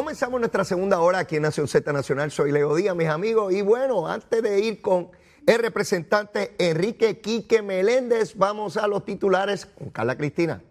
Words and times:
Comenzamos 0.00 0.40
nuestra 0.40 0.64
segunda 0.64 0.98
hora 1.00 1.18
aquí 1.18 1.36
en 1.36 1.42
Nación 1.42 1.68
Z 1.68 1.92
Nacional. 1.92 2.30
Soy 2.30 2.52
Leo 2.52 2.74
Díaz, 2.74 2.96
mis 2.96 3.08
amigos. 3.08 3.52
Y 3.52 3.60
bueno, 3.60 4.08
antes 4.08 4.42
de 4.42 4.58
ir 4.58 4.80
con 4.80 5.10
el 5.46 5.58
representante 5.58 6.54
Enrique 6.58 7.20
Quique 7.20 7.60
Meléndez, 7.60 8.34
vamos 8.34 8.78
a 8.78 8.86
los 8.86 9.04
titulares 9.04 9.66
con 9.66 9.90
Carla 9.90 10.16
Cristina. 10.16 10.62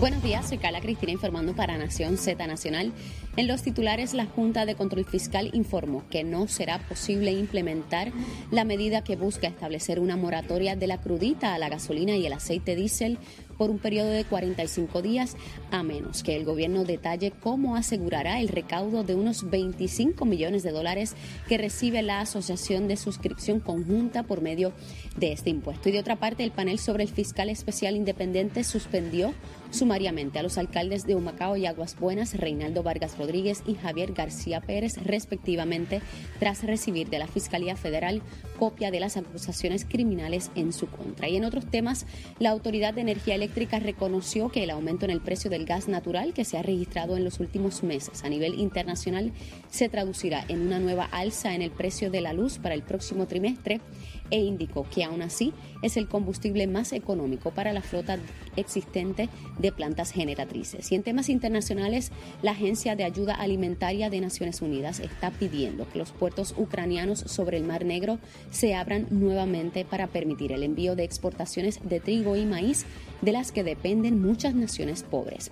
Buenos 0.00 0.24
días, 0.24 0.48
soy 0.48 0.58
Carla 0.58 0.80
Cristina 0.80 1.12
informando 1.12 1.54
para 1.54 1.78
Nación 1.78 2.18
Z 2.18 2.44
Nacional. 2.48 2.92
En 3.36 3.46
los 3.46 3.62
titulares, 3.62 4.12
la 4.12 4.26
Junta 4.26 4.66
de 4.66 4.74
Control 4.74 5.04
Fiscal 5.04 5.50
informó 5.52 6.02
que 6.10 6.24
no 6.24 6.48
será 6.48 6.80
posible 6.80 7.30
implementar 7.30 8.10
la 8.50 8.64
medida 8.64 9.04
que 9.04 9.14
busca 9.14 9.46
establecer 9.46 10.00
una 10.00 10.16
moratoria 10.16 10.74
de 10.74 10.88
la 10.88 11.00
crudita 11.00 11.54
a 11.54 11.58
la 11.58 11.68
gasolina 11.68 12.16
y 12.16 12.26
el 12.26 12.32
aceite 12.32 12.74
diésel 12.74 13.18
por 13.54 13.70
un 13.70 13.78
periodo 13.78 14.10
de 14.10 14.24
45 14.24 15.02
días, 15.02 15.36
a 15.70 15.82
menos 15.82 16.22
que 16.22 16.36
el 16.36 16.44
gobierno 16.44 16.84
detalle 16.84 17.32
cómo 17.32 17.76
asegurará 17.76 18.40
el 18.40 18.48
recaudo 18.48 19.04
de 19.04 19.14
unos 19.14 19.50
25 19.50 20.24
millones 20.24 20.62
de 20.62 20.72
dólares 20.72 21.14
que 21.48 21.58
recibe 21.58 22.02
la 22.02 22.20
Asociación 22.20 22.88
de 22.88 22.96
Suscripción 22.96 23.60
Conjunta 23.60 24.22
por 24.22 24.40
medio 24.40 24.72
de 25.16 25.32
este 25.32 25.50
impuesto. 25.50 25.88
Y 25.88 25.92
de 25.92 26.00
otra 26.00 26.16
parte, 26.16 26.44
el 26.44 26.50
panel 26.50 26.78
sobre 26.78 27.04
el 27.04 27.10
fiscal 27.10 27.48
especial 27.48 27.96
independiente 27.96 28.64
suspendió 28.64 29.32
sumariamente 29.70 30.38
a 30.38 30.42
los 30.42 30.56
alcaldes 30.56 31.04
de 31.04 31.16
Humacao 31.16 31.56
y 31.56 31.66
Aguas 31.66 31.98
Buenas, 31.98 32.34
Reinaldo 32.34 32.82
Vargas 32.82 33.18
Rodríguez 33.18 33.62
y 33.66 33.74
Javier 33.74 34.12
García 34.12 34.60
Pérez, 34.60 34.96
respectivamente, 35.04 36.00
tras 36.38 36.62
recibir 36.62 37.10
de 37.10 37.18
la 37.18 37.26
Fiscalía 37.26 37.76
Federal 37.76 38.22
copia 38.58 38.90
de 38.90 39.00
las 39.00 39.16
acusaciones 39.16 39.84
criminales 39.84 40.50
en 40.54 40.72
su 40.72 40.86
contra. 40.86 41.28
Y 41.28 41.36
en 41.36 41.44
otros 41.44 41.66
temas, 41.66 42.06
la 42.38 42.50
Autoridad 42.50 42.94
de 42.94 43.00
Energía 43.00 43.34
Eléctrica 43.34 43.43
reconoció 43.80 44.48
que 44.48 44.64
el 44.64 44.70
aumento 44.70 45.04
en 45.04 45.10
el 45.10 45.20
precio 45.20 45.50
del 45.50 45.64
gas 45.64 45.88
natural 45.88 46.32
que 46.34 46.44
se 46.44 46.56
ha 46.56 46.62
registrado 46.62 47.16
en 47.16 47.24
los 47.24 47.40
últimos 47.40 47.82
meses 47.82 48.24
a 48.24 48.28
nivel 48.28 48.58
internacional 48.58 49.32
se 49.70 49.88
traducirá 49.88 50.44
en 50.48 50.60
una 50.60 50.78
nueva 50.78 51.04
alza 51.04 51.54
en 51.54 51.62
el 51.62 51.70
precio 51.70 52.10
de 52.10 52.20
la 52.20 52.32
luz 52.32 52.58
para 52.58 52.74
el 52.74 52.82
próximo 52.82 53.26
trimestre 53.26 53.80
e 54.30 54.38
indicó 54.38 54.86
que 54.88 55.04
aún 55.04 55.22
así 55.22 55.52
es 55.82 55.96
el 55.96 56.08
combustible 56.08 56.66
más 56.66 56.92
económico 56.92 57.50
para 57.50 57.72
la 57.72 57.82
flota 57.82 58.18
existente 58.56 59.28
de 59.58 59.72
plantas 59.72 60.10
generatrices. 60.12 60.90
Y 60.90 60.94
en 60.94 61.02
temas 61.02 61.28
internacionales, 61.28 62.10
la 62.42 62.52
Agencia 62.52 62.96
de 62.96 63.04
Ayuda 63.04 63.34
Alimentaria 63.34 64.10
de 64.10 64.20
Naciones 64.20 64.62
Unidas 64.62 65.00
está 65.00 65.30
pidiendo 65.30 65.88
que 65.88 65.98
los 65.98 66.12
puertos 66.12 66.54
ucranianos 66.56 67.20
sobre 67.20 67.56
el 67.56 67.64
Mar 67.64 67.84
Negro 67.84 68.18
se 68.50 68.74
abran 68.74 69.06
nuevamente 69.10 69.84
para 69.84 70.06
permitir 70.06 70.52
el 70.52 70.62
envío 70.62 70.96
de 70.96 71.04
exportaciones 71.04 71.80
de 71.82 72.00
trigo 72.00 72.36
y 72.36 72.46
maíz 72.46 72.86
de 73.22 73.32
las 73.32 73.52
que 73.52 73.64
dependen 73.64 74.20
muchas 74.20 74.54
naciones 74.54 75.02
pobres. 75.02 75.50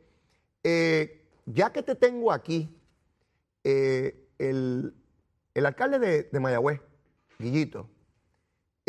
eh, 0.63 1.25
ya 1.45 1.71
que 1.71 1.83
te 1.83 1.95
tengo 1.95 2.31
aquí, 2.31 2.77
eh, 3.63 4.29
el, 4.37 4.93
alcalde 5.55 5.99
de, 5.99 6.23
de 6.23 6.39
Mayagüez, 6.39 6.81
Guillito, 7.39 7.89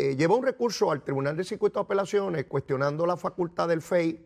eh, 0.01 0.15
llevó 0.15 0.37
un 0.37 0.45
recurso 0.45 0.91
al 0.91 1.03
Tribunal 1.03 1.35
de 1.35 1.43
Circuito 1.43 1.79
de 1.79 1.83
Apelaciones 1.83 2.45
cuestionando 2.45 3.05
la 3.05 3.17
facultad 3.17 3.67
del 3.67 3.81
FEI 3.81 4.25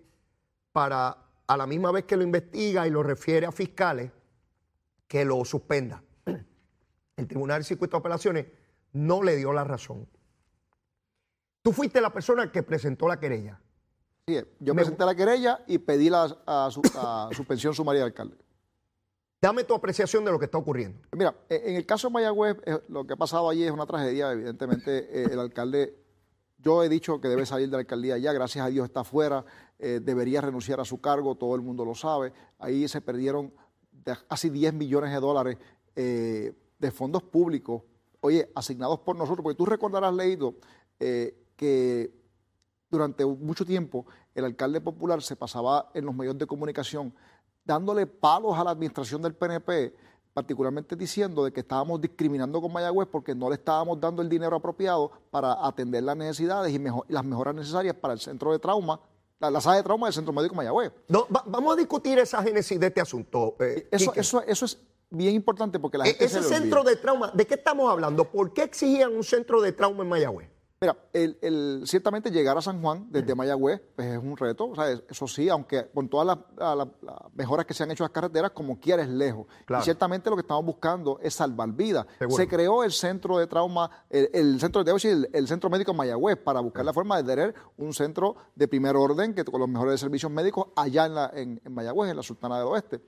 para, 0.72 1.18
a 1.48 1.58
la 1.58 1.66
misma 1.66 1.92
vez 1.92 2.04
que 2.04 2.16
lo 2.16 2.22
investiga 2.22 2.86
y 2.86 2.92
lo 2.92 3.02
refiere 3.02 3.48
a 3.48 3.52
fiscales, 3.52 4.12
que 5.08 5.26
lo 5.26 5.44
suspenda. 5.44 6.04
El 7.18 7.28
Tribunal 7.28 7.62
de 7.62 7.64
Circuito 7.64 7.98
de 7.98 8.02
Apelaciones 8.02 8.46
no 8.94 9.22
le 9.22 9.36
dio 9.36 9.52
la 9.54 9.64
razón. 9.64 10.08
Tú 11.62 11.72
fuiste 11.72 12.02
la 12.02 12.12
persona 12.12 12.52
que 12.52 12.64
presentó 12.64 13.08
la 13.08 13.20
querella. 13.20 13.60
Sí, 14.28 14.38
yo 14.60 14.74
presenté 14.74 15.06
la 15.06 15.16
querella 15.16 15.64
y 15.68 15.80
pedí 15.80 16.10
la 16.10 16.70
suspensión 17.32 17.74
sumaria 17.74 18.02
del 18.02 18.12
alcalde. 18.12 18.38
Dame 19.44 19.66
tu 19.66 19.74
apreciación 19.74 20.24
de 20.24 20.32
lo 20.32 20.40
que 20.40 20.46
está 20.46 20.58
ocurriendo. 20.58 21.02
Mira, 21.12 21.36
e, 21.50 21.64
en 21.66 21.76
el 21.76 21.86
caso 21.86 22.08
de 22.08 22.14
Mayagüez, 22.14 22.56
eh, 22.66 22.80
lo 22.88 23.06
que 23.06 23.12
ha 23.12 23.18
pasado 23.18 23.50
allí 23.50 23.66
es 23.66 23.72
una 23.72 23.86
tragedia. 23.86 24.32
Evidentemente, 24.32 25.00
eh, 25.12 25.28
el 25.34 25.38
alcalde, 25.38 25.98
yo 26.60 26.82
he 26.82 26.88
dicho 26.88 27.20
que 27.20 27.28
debe 27.28 27.46
salir 27.46 27.68
de 27.68 27.74
la 27.74 27.80
alcaldía 27.80 28.18
ya, 28.18 28.32
gracias 28.32 28.66
a 28.66 28.70
Dios 28.70 28.86
está 28.86 29.04
fuera, 29.04 29.44
eh, 29.80 30.00
debería 30.02 30.40
renunciar 30.40 30.80
a 30.80 30.86
su 30.86 31.02
cargo, 31.02 31.36
todo 31.36 31.56
el 31.56 31.62
mundo 31.62 31.84
lo 31.84 31.94
sabe. 31.94 32.32
Ahí 32.58 32.88
se 32.88 33.02
perdieron 33.02 33.54
casi 34.30 34.50
10 34.50 34.76
millones 34.76 35.12
de 35.12 35.20
dólares 35.20 35.58
de 35.94 36.92
fondos 36.92 37.24
públicos, 37.24 37.84
oye, 38.24 38.50
asignados 38.56 39.00
por 39.00 39.16
nosotros, 39.18 39.44
porque 39.44 39.58
tú 39.58 39.66
recordarás 39.66 40.14
leído 40.14 40.56
que 40.98 42.24
durante 42.90 43.26
mucho 43.26 43.66
tiempo 43.66 44.06
el 44.34 44.46
alcalde 44.46 44.80
popular 44.80 45.22
se 45.22 45.36
pasaba 45.36 45.92
en 45.94 46.06
los 46.06 46.16
medios 46.16 46.38
de 46.38 46.48
comunicación 46.48 47.14
dándole 47.66 48.08
palos 48.08 48.58
a 48.58 48.64
la 48.64 48.72
administración 48.72 49.22
del 49.22 49.36
PNP, 49.36 49.94
particularmente 50.34 50.96
diciendo 50.96 51.44
de 51.44 51.52
que 51.52 51.60
estábamos 51.60 52.00
discriminando 52.00 52.62
con 52.62 52.72
Mayagüez 52.72 53.08
porque 53.12 53.36
no 53.36 53.50
le 53.50 53.56
estábamos 53.56 54.00
dando 54.00 54.22
el 54.22 54.30
dinero 54.30 54.56
apropiado 54.56 55.12
para 55.30 55.66
atender 55.66 56.04
las 56.04 56.16
necesidades 56.16 56.74
y 56.74 56.80
las 57.10 57.26
mejoras 57.26 57.56
necesarias 57.56 57.96
para 57.96 58.14
el 58.14 58.20
centro 58.20 58.52
de 58.52 58.60
trauma, 58.60 59.00
la, 59.40 59.60
sala 59.60 59.78
de 59.78 59.84
trauma 59.84 60.08
del 60.08 60.14
Centro 60.14 60.32
Médico 60.32 60.56
Mayagüez. 60.56 60.94
No, 61.10 61.28
vamos 61.30 61.74
a 61.74 61.76
discutir 61.76 62.18
esa 62.20 62.42
génesis 62.42 62.80
de 62.80 62.88
este 62.88 63.02
asunto. 63.02 63.58
Eh, 63.60 63.88
eso, 63.92 64.14
eso, 64.16 64.42
eso 64.44 64.66
es 64.66 64.78
bien 65.14 65.36
importante 65.36 65.80
porque 65.80 65.98
la 65.98 66.06
e, 66.06 66.10
gente. 66.10 66.26
Ese 66.26 66.44
centro 66.44 66.84
de 66.84 66.96
trauma, 66.96 67.32
¿de 67.34 67.46
qué 67.46 67.56
estamos 67.56 67.90
hablando? 67.90 68.30
¿Por 68.30 68.54
qué 68.54 68.64
exigían 68.64 69.16
un 69.16 69.24
centro 69.24 69.62
de 69.62 69.72
trauma 69.72 70.04
en 70.04 70.10
Mayagüez? 70.10 70.50
Mira, 70.84 70.98
el, 71.14 71.84
ciertamente 71.86 72.30
llegar 72.30 72.58
a 72.58 72.62
San 72.62 72.82
Juan 72.82 73.08
desde 73.10 73.34
Mayagüez 73.34 73.82
pues 73.96 74.06
es 74.06 74.18
un 74.18 74.36
reto, 74.36 74.66
o 74.66 74.76
sea, 74.76 74.92
eso 74.92 75.28
sí, 75.28 75.48
aunque 75.48 75.90
con 75.94 76.10
todas 76.10 76.38
las, 76.58 76.88
mejoras 77.34 77.66
que 77.66 77.74
se 77.74 77.84
han 77.84 77.92
hecho 77.92 78.04
a 78.04 78.08
las 78.08 78.12
carreteras, 78.12 78.52
como 78.52 78.78
quieres 78.82 79.08
lejos. 79.08 79.48
Y 79.70 79.82
ciertamente 79.82 80.30
lo 80.30 80.36
que 80.36 80.42
estamos 80.42 80.66
buscando 80.66 81.20
es 81.24 81.36
salvar 81.36 81.72
vidas. 81.72 82.06
Se 82.28 82.50
creó 82.50 82.84
el 82.84 82.92
centro 82.92 83.38
de 83.38 83.48
trauma, 83.48 83.90
el, 84.10 84.60
centro 84.60 84.84
de 84.84 84.92
el, 84.92 85.30
el, 85.32 85.48
centro 85.48 85.70
médico 85.70 85.94
Mayagüez, 85.94 86.36
para 86.36 86.60
buscar 86.60 86.84
la 86.84 86.92
forma 86.92 87.16
de 87.16 87.24
tener 87.24 87.56
un 87.78 87.94
centro 87.94 88.36
de 88.54 88.68
primer 88.68 88.98
orden 88.98 89.34
que 89.34 89.46
con 89.46 89.62
los 89.62 89.70
mejores 89.70 90.02
servicios 90.02 90.34
médicos 90.34 90.68
allá 90.76 91.06
en, 91.06 91.16
la, 91.16 91.32
en, 91.34 91.62
Mayagüez, 91.70 92.12
en 92.12 92.18
la 92.18 92.24
Sultana 92.24 92.58
del 92.58 92.68
Oeste. 92.68 93.00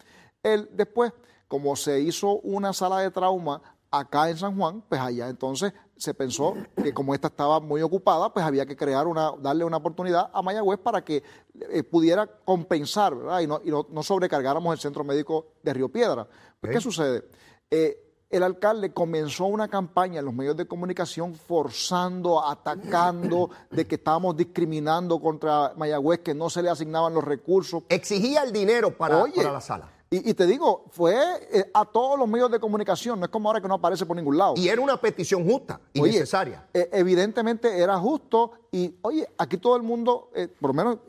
El, 0.41 0.69
después 0.71 1.11
como 1.47 1.75
se 1.75 1.99
hizo 2.01 2.39
una 2.39 2.73
sala 2.73 2.99
de 2.99 3.11
trauma 3.11 3.61
acá 3.91 4.29
en 4.29 4.37
San 4.37 4.57
Juan, 4.57 4.83
pues 4.87 4.99
allá 4.99 5.29
entonces 5.29 5.73
se 5.97 6.13
pensó 6.13 6.55
que 6.81 6.93
como 6.93 7.13
esta 7.13 7.27
estaba 7.27 7.59
muy 7.59 7.81
ocupada, 7.81 8.33
pues 8.33 8.45
había 8.45 8.65
que 8.65 8.75
crear 8.75 9.07
una, 9.07 9.31
darle 9.39 9.63
una 9.63 9.77
oportunidad 9.77 10.29
a 10.33 10.41
Mayagüez 10.41 10.79
para 10.79 11.03
que 11.03 11.23
eh, 11.71 11.83
pudiera 11.83 12.27
compensar, 12.27 13.15
¿verdad? 13.15 13.39
Y, 13.39 13.47
no, 13.47 13.61
y 13.63 13.69
no, 13.69 13.87
no 13.89 14.03
sobrecargáramos 14.03 14.73
el 14.73 14.79
centro 14.79 15.03
médico 15.03 15.53
de 15.63 15.73
Río 15.73 15.89
Piedra. 15.89 16.27
Pues, 16.59 16.73
¿Qué 16.73 16.81
sucede? 16.81 17.23
Eh, 17.71 18.01
el 18.29 18.43
alcalde 18.43 18.91
comenzó 18.91 19.45
una 19.45 19.69
campaña 19.69 20.19
en 20.19 20.25
los 20.25 20.33
medios 20.33 20.57
de 20.57 20.67
comunicación 20.67 21.35
forzando, 21.35 22.45
atacando, 22.45 23.49
de 23.71 23.85
que 23.87 23.95
estábamos 23.95 24.35
discriminando 24.35 25.21
contra 25.21 25.73
Mayagüez, 25.77 26.19
que 26.19 26.33
no 26.33 26.49
se 26.49 26.61
le 26.61 26.69
asignaban 26.69 27.13
los 27.13 27.23
recursos. 27.23 27.83
Exigía 27.87 28.43
el 28.43 28.51
dinero 28.51 28.97
para, 28.97 29.23
Oye, 29.23 29.35
para 29.35 29.53
la 29.53 29.61
sala. 29.61 29.89
Y, 30.09 30.29
y 30.29 30.33
te 30.33 30.45
digo, 30.45 30.85
fue 30.91 31.15
eh, 31.51 31.71
a 31.73 31.83
todos 31.85 32.17
los 32.17 32.27
medios 32.27 32.51
de 32.51 32.59
comunicación, 32.59 33.19
no 33.19 33.25
es 33.25 33.31
como 33.31 33.49
ahora 33.49 33.59
que 33.59 33.67
no 33.67 33.73
aparece 33.75 34.05
por 34.05 34.15
ningún 34.15 34.37
lado. 34.37 34.53
Y 34.55 34.67
era 34.69 34.79
una 34.81 34.97
petición 35.01 35.43
justa 35.49 35.81
y 35.93 36.01
Oye, 36.01 36.13
necesaria. 36.13 36.67
eh, 36.73 36.89
evidentemente 36.93 37.77
era 37.79 37.97
justo 37.97 38.51
y, 38.71 38.95
oye, 39.01 39.27
aquí 39.37 39.57
todo 39.57 39.75
el 39.75 39.83
mundo, 39.83 40.29
eh, 40.35 40.47
por 40.47 40.69
lo 40.69 40.73
menos 40.75 40.99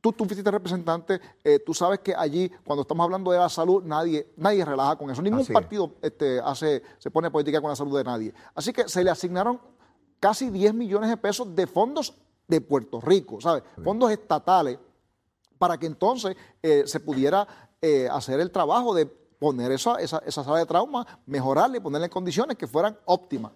tú, 0.00 0.12
tú 0.12 0.24
fuiste 0.24 0.50
representante, 0.50 1.20
eh, 1.44 1.60
tú 1.60 1.72
sabes 1.74 2.00
que 2.00 2.14
allí, 2.14 2.50
cuando 2.64 2.82
estamos 2.82 3.04
hablando 3.04 3.30
de 3.30 3.38
la 3.38 3.48
salud, 3.48 3.82
nadie, 3.84 4.32
nadie 4.36 4.64
relaja 4.64 4.96
con 4.96 5.10
eso. 5.10 5.22
Ningún 5.22 5.40
Así 5.40 5.52
es. 5.52 5.54
partido 5.54 5.92
este, 6.02 6.40
hace, 6.40 6.82
se 6.98 7.10
pone 7.10 7.30
política 7.30 7.60
con 7.60 7.70
la 7.70 7.76
salud 7.76 7.96
de 7.96 8.04
nadie. 8.04 8.34
Así 8.54 8.72
que 8.72 8.88
se 8.88 9.04
le 9.04 9.10
asignaron 9.10 9.60
casi 10.20 10.50
10 10.50 10.74
millones 10.74 11.08
de 11.08 11.16
pesos 11.16 11.54
de 11.54 11.66
fondos 11.66 12.14
de 12.48 12.60
Puerto 12.60 13.00
Rico, 13.00 13.40
¿sabes? 13.40 13.62
Fondos 13.84 14.10
estatales 14.10 14.78
para 15.58 15.76
que 15.78 15.86
entonces 15.86 16.36
eh, 16.62 16.84
se 16.86 17.00
pudiera 17.00 17.46
eh, 17.80 18.08
hacer 18.10 18.40
el 18.40 18.50
trabajo 18.50 18.94
de 18.94 19.06
poner 19.06 19.72
esa, 19.72 19.96
esa, 19.96 20.18
esa 20.26 20.42
sala 20.42 20.58
de 20.58 20.66
trauma, 20.66 21.06
mejorarla 21.26 21.76
y 21.76 21.80
ponerla 21.80 22.06
en 22.06 22.12
condiciones 22.12 22.56
que 22.56 22.66
fueran 22.66 22.98
óptimas. 23.04 23.52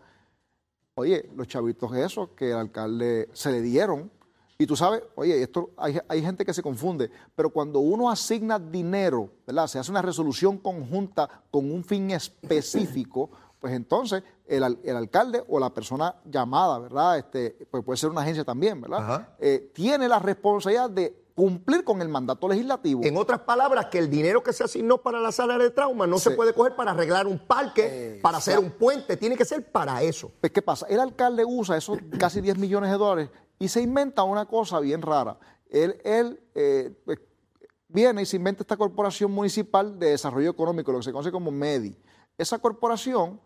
Oye, 0.95 1.29
los 1.35 1.49
chavitos 1.49 1.93
esos 1.97 2.31
que 2.31 2.51
el 2.51 2.57
alcalde 2.57 3.29
se 3.33 3.51
le 3.51 3.61
dieron, 3.61 4.11
y 4.59 4.67
tú 4.67 4.77
sabes, 4.77 5.03
oye, 5.17 5.43
esto 5.43 5.71
hay, 5.77 5.99
hay 6.07 6.23
gente 6.23 6.45
que 6.45 6.55
se 6.55 6.63
confunde, 6.63 7.11
pero 7.35 7.51
cuando 7.51 7.81
uno 7.81 8.09
asigna 8.09 8.61
dinero, 8.61 9.29
¿verdad? 9.45 9.67
Se 9.67 9.79
hace 9.81 9.91
una 9.91 10.03
resolución 10.03 10.59
conjunta 10.59 11.29
con 11.51 11.73
un 11.73 11.83
fin 11.83 12.13
específico, 12.13 13.31
pues 13.59 13.75
entonces 13.75 14.23
el, 14.47 14.63
el 14.85 14.97
alcalde 14.97 15.43
o 15.49 15.59
la 15.59 15.71
persona 15.71 16.15
llamada, 16.25 16.79
¿verdad? 16.79 17.19
Este, 17.19 17.67
pues 17.71 17.83
puede 17.83 17.97
ser 17.97 18.11
una 18.11 18.21
agencia 18.21 18.45
también, 18.45 18.81
¿verdad? 18.81 19.29
Eh, 19.41 19.71
tiene 19.75 20.07
la 20.07 20.19
responsabilidad 20.19 20.91
de 20.91 21.22
cumplir 21.35 21.85
con 21.85 22.03
el 22.03 22.09
mandato 22.09 22.49
legislativo. 22.49 23.03
En 23.05 23.17
otras 23.17 23.41
palabras, 23.41 23.87
que 23.87 23.99
el 23.99 24.11
dinero 24.11 24.43
que 24.43 24.53
se 24.53 24.65
asignó 24.65 24.99
para 24.99 25.21
la 25.21 25.33
sala 25.33 25.59
de 25.59 25.71
trauma 25.71 26.07
no 26.07 26.19
se 26.19 26.33
puede 26.33 26.53
coger 26.53 26.77
para 26.77 26.93
arreglar 26.93 27.27
un 27.27 27.39
parque, 27.39 28.19
para 28.23 28.39
hacer 28.39 28.59
un 28.59 28.71
puente, 28.71 29.17
tiene 29.17 29.37
que 29.37 29.45
ser 29.45 29.71
para 29.71 30.03
eso. 30.03 30.31
Pues, 30.41 30.53
¿qué 30.53 30.63
pasa? 30.63 30.87
El 30.89 31.01
alcalde 31.01 31.45
usa 31.45 31.77
esos 31.77 31.99
casi 32.19 32.41
10 32.41 32.59
millones 32.59 32.91
de 32.91 32.99
dólares 32.99 33.31
y 33.59 33.69
se 33.69 33.81
inventa 33.81 34.23
una 34.23 34.47
cosa 34.47 34.81
bien 34.81 35.03
rara. 35.03 35.39
Él, 35.71 35.99
él 36.05 36.41
eh, 36.55 36.93
pues, 37.05 37.19
viene 37.89 38.23
y 38.23 38.27
se 38.27 38.37
inventa 38.37 38.63
esta 38.63 38.77
Corporación 38.77 39.31
Municipal 39.33 39.99
de 39.99 40.11
Desarrollo 40.11 40.51
Económico, 40.51 40.93
lo 40.93 40.99
que 40.99 41.05
se 41.05 41.13
conoce 41.13 41.31
como 41.31 41.51
MEDI. 41.51 41.97
Esa 42.39 42.59
corporación, 42.59 43.41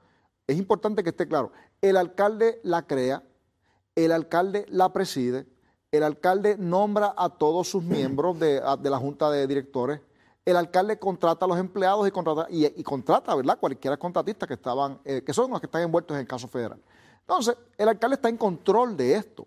es 0.46 0.56
importante 0.56 1.02
que 1.02 1.10
esté 1.10 1.28
claro, 1.28 1.52
el 1.82 1.96
alcalde 1.96 2.60
la 2.62 2.86
crea, 2.86 3.24
el 3.94 4.12
alcalde 4.12 4.66
la 4.68 4.92
preside, 4.92 5.46
el 5.96 6.02
alcalde 6.04 6.56
nombra 6.58 7.14
a 7.16 7.28
todos 7.30 7.68
sus 7.68 7.82
miembros 7.82 8.38
de, 8.38 8.60
a- 8.64 8.76
de 8.76 8.90
la 8.90 8.98
Junta 8.98 9.30
de 9.30 9.46
Directores, 9.46 10.00
el 10.44 10.56
alcalde 10.56 10.98
contrata 10.98 11.44
a 11.44 11.48
los 11.48 11.58
empleados 11.58 12.06
y 12.06 12.10
contrata, 12.10 12.46
y, 12.50 12.66
y 12.66 12.82
contrata, 12.82 13.34
¿verdad? 13.34 13.58
Cualquiera 13.58 13.96
contratista 13.96 14.46
que 14.46 14.54
estaban, 14.54 15.00
eh, 15.04 15.22
que 15.24 15.32
son 15.32 15.50
los 15.50 15.60
que 15.60 15.66
están 15.66 15.82
envueltos 15.82 16.14
en 16.14 16.20
el 16.20 16.26
caso 16.26 16.46
federal. 16.46 16.80
Entonces, 17.20 17.56
el 17.76 17.88
alcalde 17.88 18.14
está 18.14 18.28
en 18.28 18.36
control 18.36 18.96
de 18.96 19.16
esto. 19.16 19.46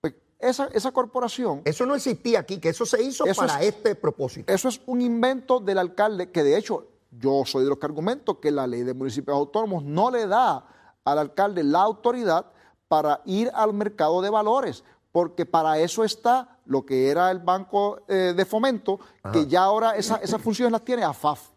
Pues 0.00 0.14
esa, 0.40 0.66
esa 0.72 0.90
corporación, 0.90 1.62
Eso 1.64 1.86
no 1.86 1.94
existía 1.94 2.40
aquí, 2.40 2.58
que 2.58 2.70
eso 2.70 2.84
se 2.84 3.00
hizo 3.02 3.24
Eso 3.26 3.40
para 3.42 3.60
es- 3.62 3.68
este 3.76 3.94
propósito. 3.94 4.52
eso 4.52 4.68
es 4.68 4.80
un 4.86 5.00
invento 5.00 5.60
del 5.60 5.78
alcalde 5.78 6.30
que 6.32 6.42
de 6.42 6.56
hecho 6.58 6.88
yo 7.16 7.44
soy 7.46 7.62
de 7.62 7.70
los 7.70 7.78
que 7.78 7.86
argumento 7.86 8.40
que 8.40 8.50
la 8.50 8.66
ley 8.66 8.82
de 8.82 8.92
municipios 8.92 9.36
autónomos 9.36 9.84
no 9.84 10.10
le 10.10 10.26
da 10.26 10.66
al 11.04 11.18
alcalde 11.20 11.62
la 11.62 11.82
autoridad 11.82 12.46
para 12.88 13.20
ir 13.24 13.50
al 13.54 13.72
mercado 13.72 14.20
de 14.20 14.30
valores, 14.30 14.82
porque 15.14 15.46
para 15.46 15.78
eso 15.78 16.02
está 16.02 16.58
lo 16.66 16.84
que 16.84 17.08
era 17.08 17.30
el 17.30 17.38
Banco 17.38 18.00
eh, 18.08 18.34
de 18.36 18.44
Fomento, 18.44 18.98
que 19.32 19.46
ya 19.46 19.62
ahora 19.62 19.94
esa- 19.94 20.16
esas 20.16 20.42
funciones 20.42 20.72
las 20.72 20.84
tiene 20.84 21.04
AFAF. 21.04 21.50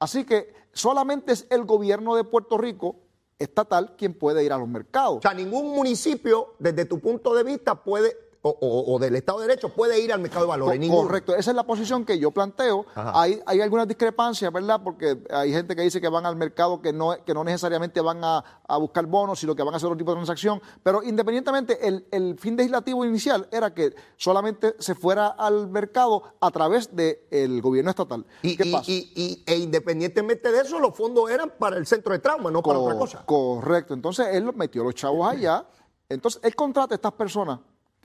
Así 0.00 0.24
que 0.24 0.52
solamente 0.72 1.32
es 1.32 1.46
el 1.48 1.64
gobierno 1.64 2.16
de 2.16 2.24
Puerto 2.24 2.58
Rico 2.58 2.96
estatal 3.38 3.94
quien 3.96 4.14
puede 4.14 4.42
ir 4.42 4.52
a 4.52 4.58
los 4.58 4.66
mercados. 4.66 5.18
O 5.18 5.22
sea, 5.22 5.32
ningún 5.32 5.68
municipio, 5.76 6.54
desde 6.58 6.86
tu 6.86 6.98
punto 6.98 7.32
de 7.36 7.44
vista, 7.44 7.76
puede, 7.76 8.16
o, 8.48 8.56
o- 8.68 8.94
o 8.94 8.98
del 8.98 9.16
Estado 9.16 9.40
de 9.40 9.46
Derecho, 9.48 9.68
puede 9.70 10.00
ir 10.00 10.12
al 10.12 10.20
mercado 10.20 10.42
de 10.44 10.48
valores. 10.48 10.88
Co-. 10.90 11.02
Correcto, 11.02 11.34
esa 11.36 11.50
es 11.50 11.54
la 11.56 11.64
posición 11.64 12.04
que 12.04 12.18
yo 12.18 12.30
planteo. 12.30 12.86
Hay, 12.94 13.40
hay 13.46 13.60
algunas 13.60 13.86
discrepancias, 13.88 14.52
¿verdad? 14.52 14.80
Porque 14.82 15.18
hay 15.30 15.52
gente 15.52 15.74
que 15.76 15.82
dice 15.82 16.00
que 16.00 16.08
van 16.08 16.26
al 16.26 16.36
mercado 16.36 16.80
que 16.82 16.92
no, 16.92 17.16
que 17.24 17.34
no 17.34 17.44
necesariamente 17.44 18.00
van 18.00 18.22
a, 18.24 18.44
a 18.66 18.76
buscar 18.78 19.06
bonos, 19.06 19.38
sino 19.40 19.54
que 19.54 19.62
van 19.62 19.74
a 19.74 19.76
hacer 19.76 19.86
otro 19.86 19.96
tipo 19.98 20.10
de 20.12 20.16
transacción. 20.16 20.60
Pero 20.82 21.02
independientemente, 21.02 21.86
el, 21.86 22.06
el 22.10 22.38
fin 22.38 22.56
legislativo 22.56 23.04
inicial 23.04 23.48
era 23.50 23.72
que 23.74 23.94
solamente 24.16 24.74
se 24.78 24.94
fuera 24.94 25.28
al 25.28 25.68
mercado 25.68 26.22
a 26.40 26.50
través 26.50 26.94
del 26.94 27.60
gobierno 27.62 27.90
estatal. 27.90 28.24
Y, 28.42 28.56
¿Qué 28.56 28.68
y- 28.68 28.72
pasa? 28.72 28.90
y- 28.90 29.12
y- 29.14 29.42
e 29.46 29.56
independientemente 29.56 30.50
de 30.52 30.60
eso, 30.60 30.78
los 30.78 30.96
fondos 30.96 31.30
eran 31.30 31.52
para 31.58 31.76
el 31.76 31.86
centro 31.86 32.12
de 32.12 32.18
trauma, 32.18 32.50
no 32.50 32.62
para 32.62 32.78
otra 32.78 32.96
cosa. 32.98 33.22
Correcto. 33.24 33.94
Entonces 33.94 34.28
él 34.32 34.44
los 34.44 34.54
metió 34.56 34.82
los 34.84 34.94
chavos 34.94 35.28
allá. 35.30 35.66
Entonces 36.08 36.40
él 36.42 36.54
contrata 36.54 36.94
a 36.94 36.96
estas 36.96 37.12
personas 37.12 37.58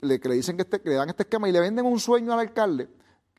le, 0.04 0.20
que 0.20 0.28
le 0.28 0.34
dicen 0.36 0.56
que, 0.56 0.62
este- 0.62 0.80
le 0.84 0.94
dan 0.94 1.08
este 1.08 1.24
esquema 1.24 1.48
y 1.48 1.52
le 1.52 1.60
venden 1.60 1.86
un 1.86 1.98
sueño 1.98 2.32
al 2.32 2.40
alcalde. 2.40 2.88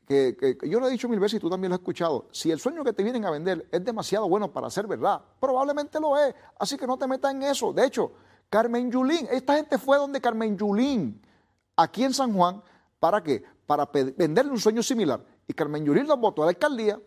Que, 0.06 0.36
que- 0.38 0.68
yo 0.68 0.78
lo 0.78 0.86
he 0.86 0.90
dicho 0.90 1.08
mil 1.08 1.18
veces 1.18 1.38
y 1.38 1.40
tú 1.40 1.50
también 1.50 1.70
lo 1.70 1.74
has 1.74 1.80
escuchado. 1.80 2.26
Si 2.30 2.50
el 2.50 2.60
sueño 2.60 2.84
que 2.84 2.92
te 2.92 3.02
vienen 3.02 3.24
a 3.24 3.30
vender 3.30 3.66
es 3.72 3.84
demasiado 3.84 4.28
bueno 4.28 4.52
para 4.52 4.70
ser 4.70 4.86
verdad, 4.86 5.20
probablemente 5.40 5.98
lo 5.98 6.16
es. 6.18 6.34
Así 6.58 6.76
que 6.76 6.86
no 6.86 6.96
te 6.96 7.06
metas 7.08 7.32
en 7.34 7.42
eso. 7.42 7.72
De 7.72 7.84
hecho, 7.86 8.12
Carmen 8.48 8.90
Yulín, 8.90 9.26
esta 9.30 9.56
gente 9.56 9.78
fue 9.78 9.96
donde 9.96 10.20
Carmen 10.20 10.56
Yulín, 10.56 11.20
aquí 11.76 12.04
en 12.04 12.14
San 12.14 12.32
Juan, 12.34 12.62
¿para 13.00 13.20
qué? 13.22 13.42
Para 13.66 13.86
venderle 14.16 14.52
un 14.52 14.60
sueño 14.60 14.82
similar. 14.82 15.24
Y 15.48 15.52
Carmen 15.54 15.84
Yulín 15.84 16.06
los 16.06 16.18
votó 16.20 16.42
a 16.42 16.46
la 16.46 16.50
alcaldía. 16.50 17.00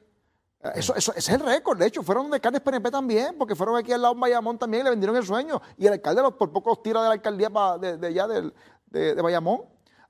Eh, 0.62 0.72
Eso, 0.76 0.94
eso, 0.94 1.14
ese 1.16 1.32
es 1.36 1.40
el 1.40 1.46
récord. 1.48 1.80
De 1.80 1.86
hecho, 1.88 2.04
fueron 2.04 2.26
donde 2.26 2.36
alcaldes 2.36 2.60
PNP 2.60 2.92
también, 2.92 3.36
porque 3.38 3.56
fueron 3.56 3.78
aquí 3.78 3.94
al 3.94 4.02
lado 4.02 4.14
en 4.14 4.20
Bayamón 4.20 4.58
también 4.58 4.82
y 4.82 4.84
le 4.84 4.90
vendieron 4.90 5.16
el 5.16 5.24
sueño. 5.24 5.62
Y 5.78 5.88
el 5.88 5.94
alcalde 5.94 6.22
los, 6.22 6.34
por 6.34 6.52
poco 6.52 6.72
los 6.72 6.84
tira 6.84 7.02
de 7.02 7.08
la 7.08 7.14
alcaldía 7.14 7.50
pa- 7.50 7.78
de, 7.78 7.96
de 7.96 8.08
allá 8.08 8.28
del- 8.28 8.54
de, 8.92 9.16
de 9.16 9.22
Bayamón. 9.22 9.62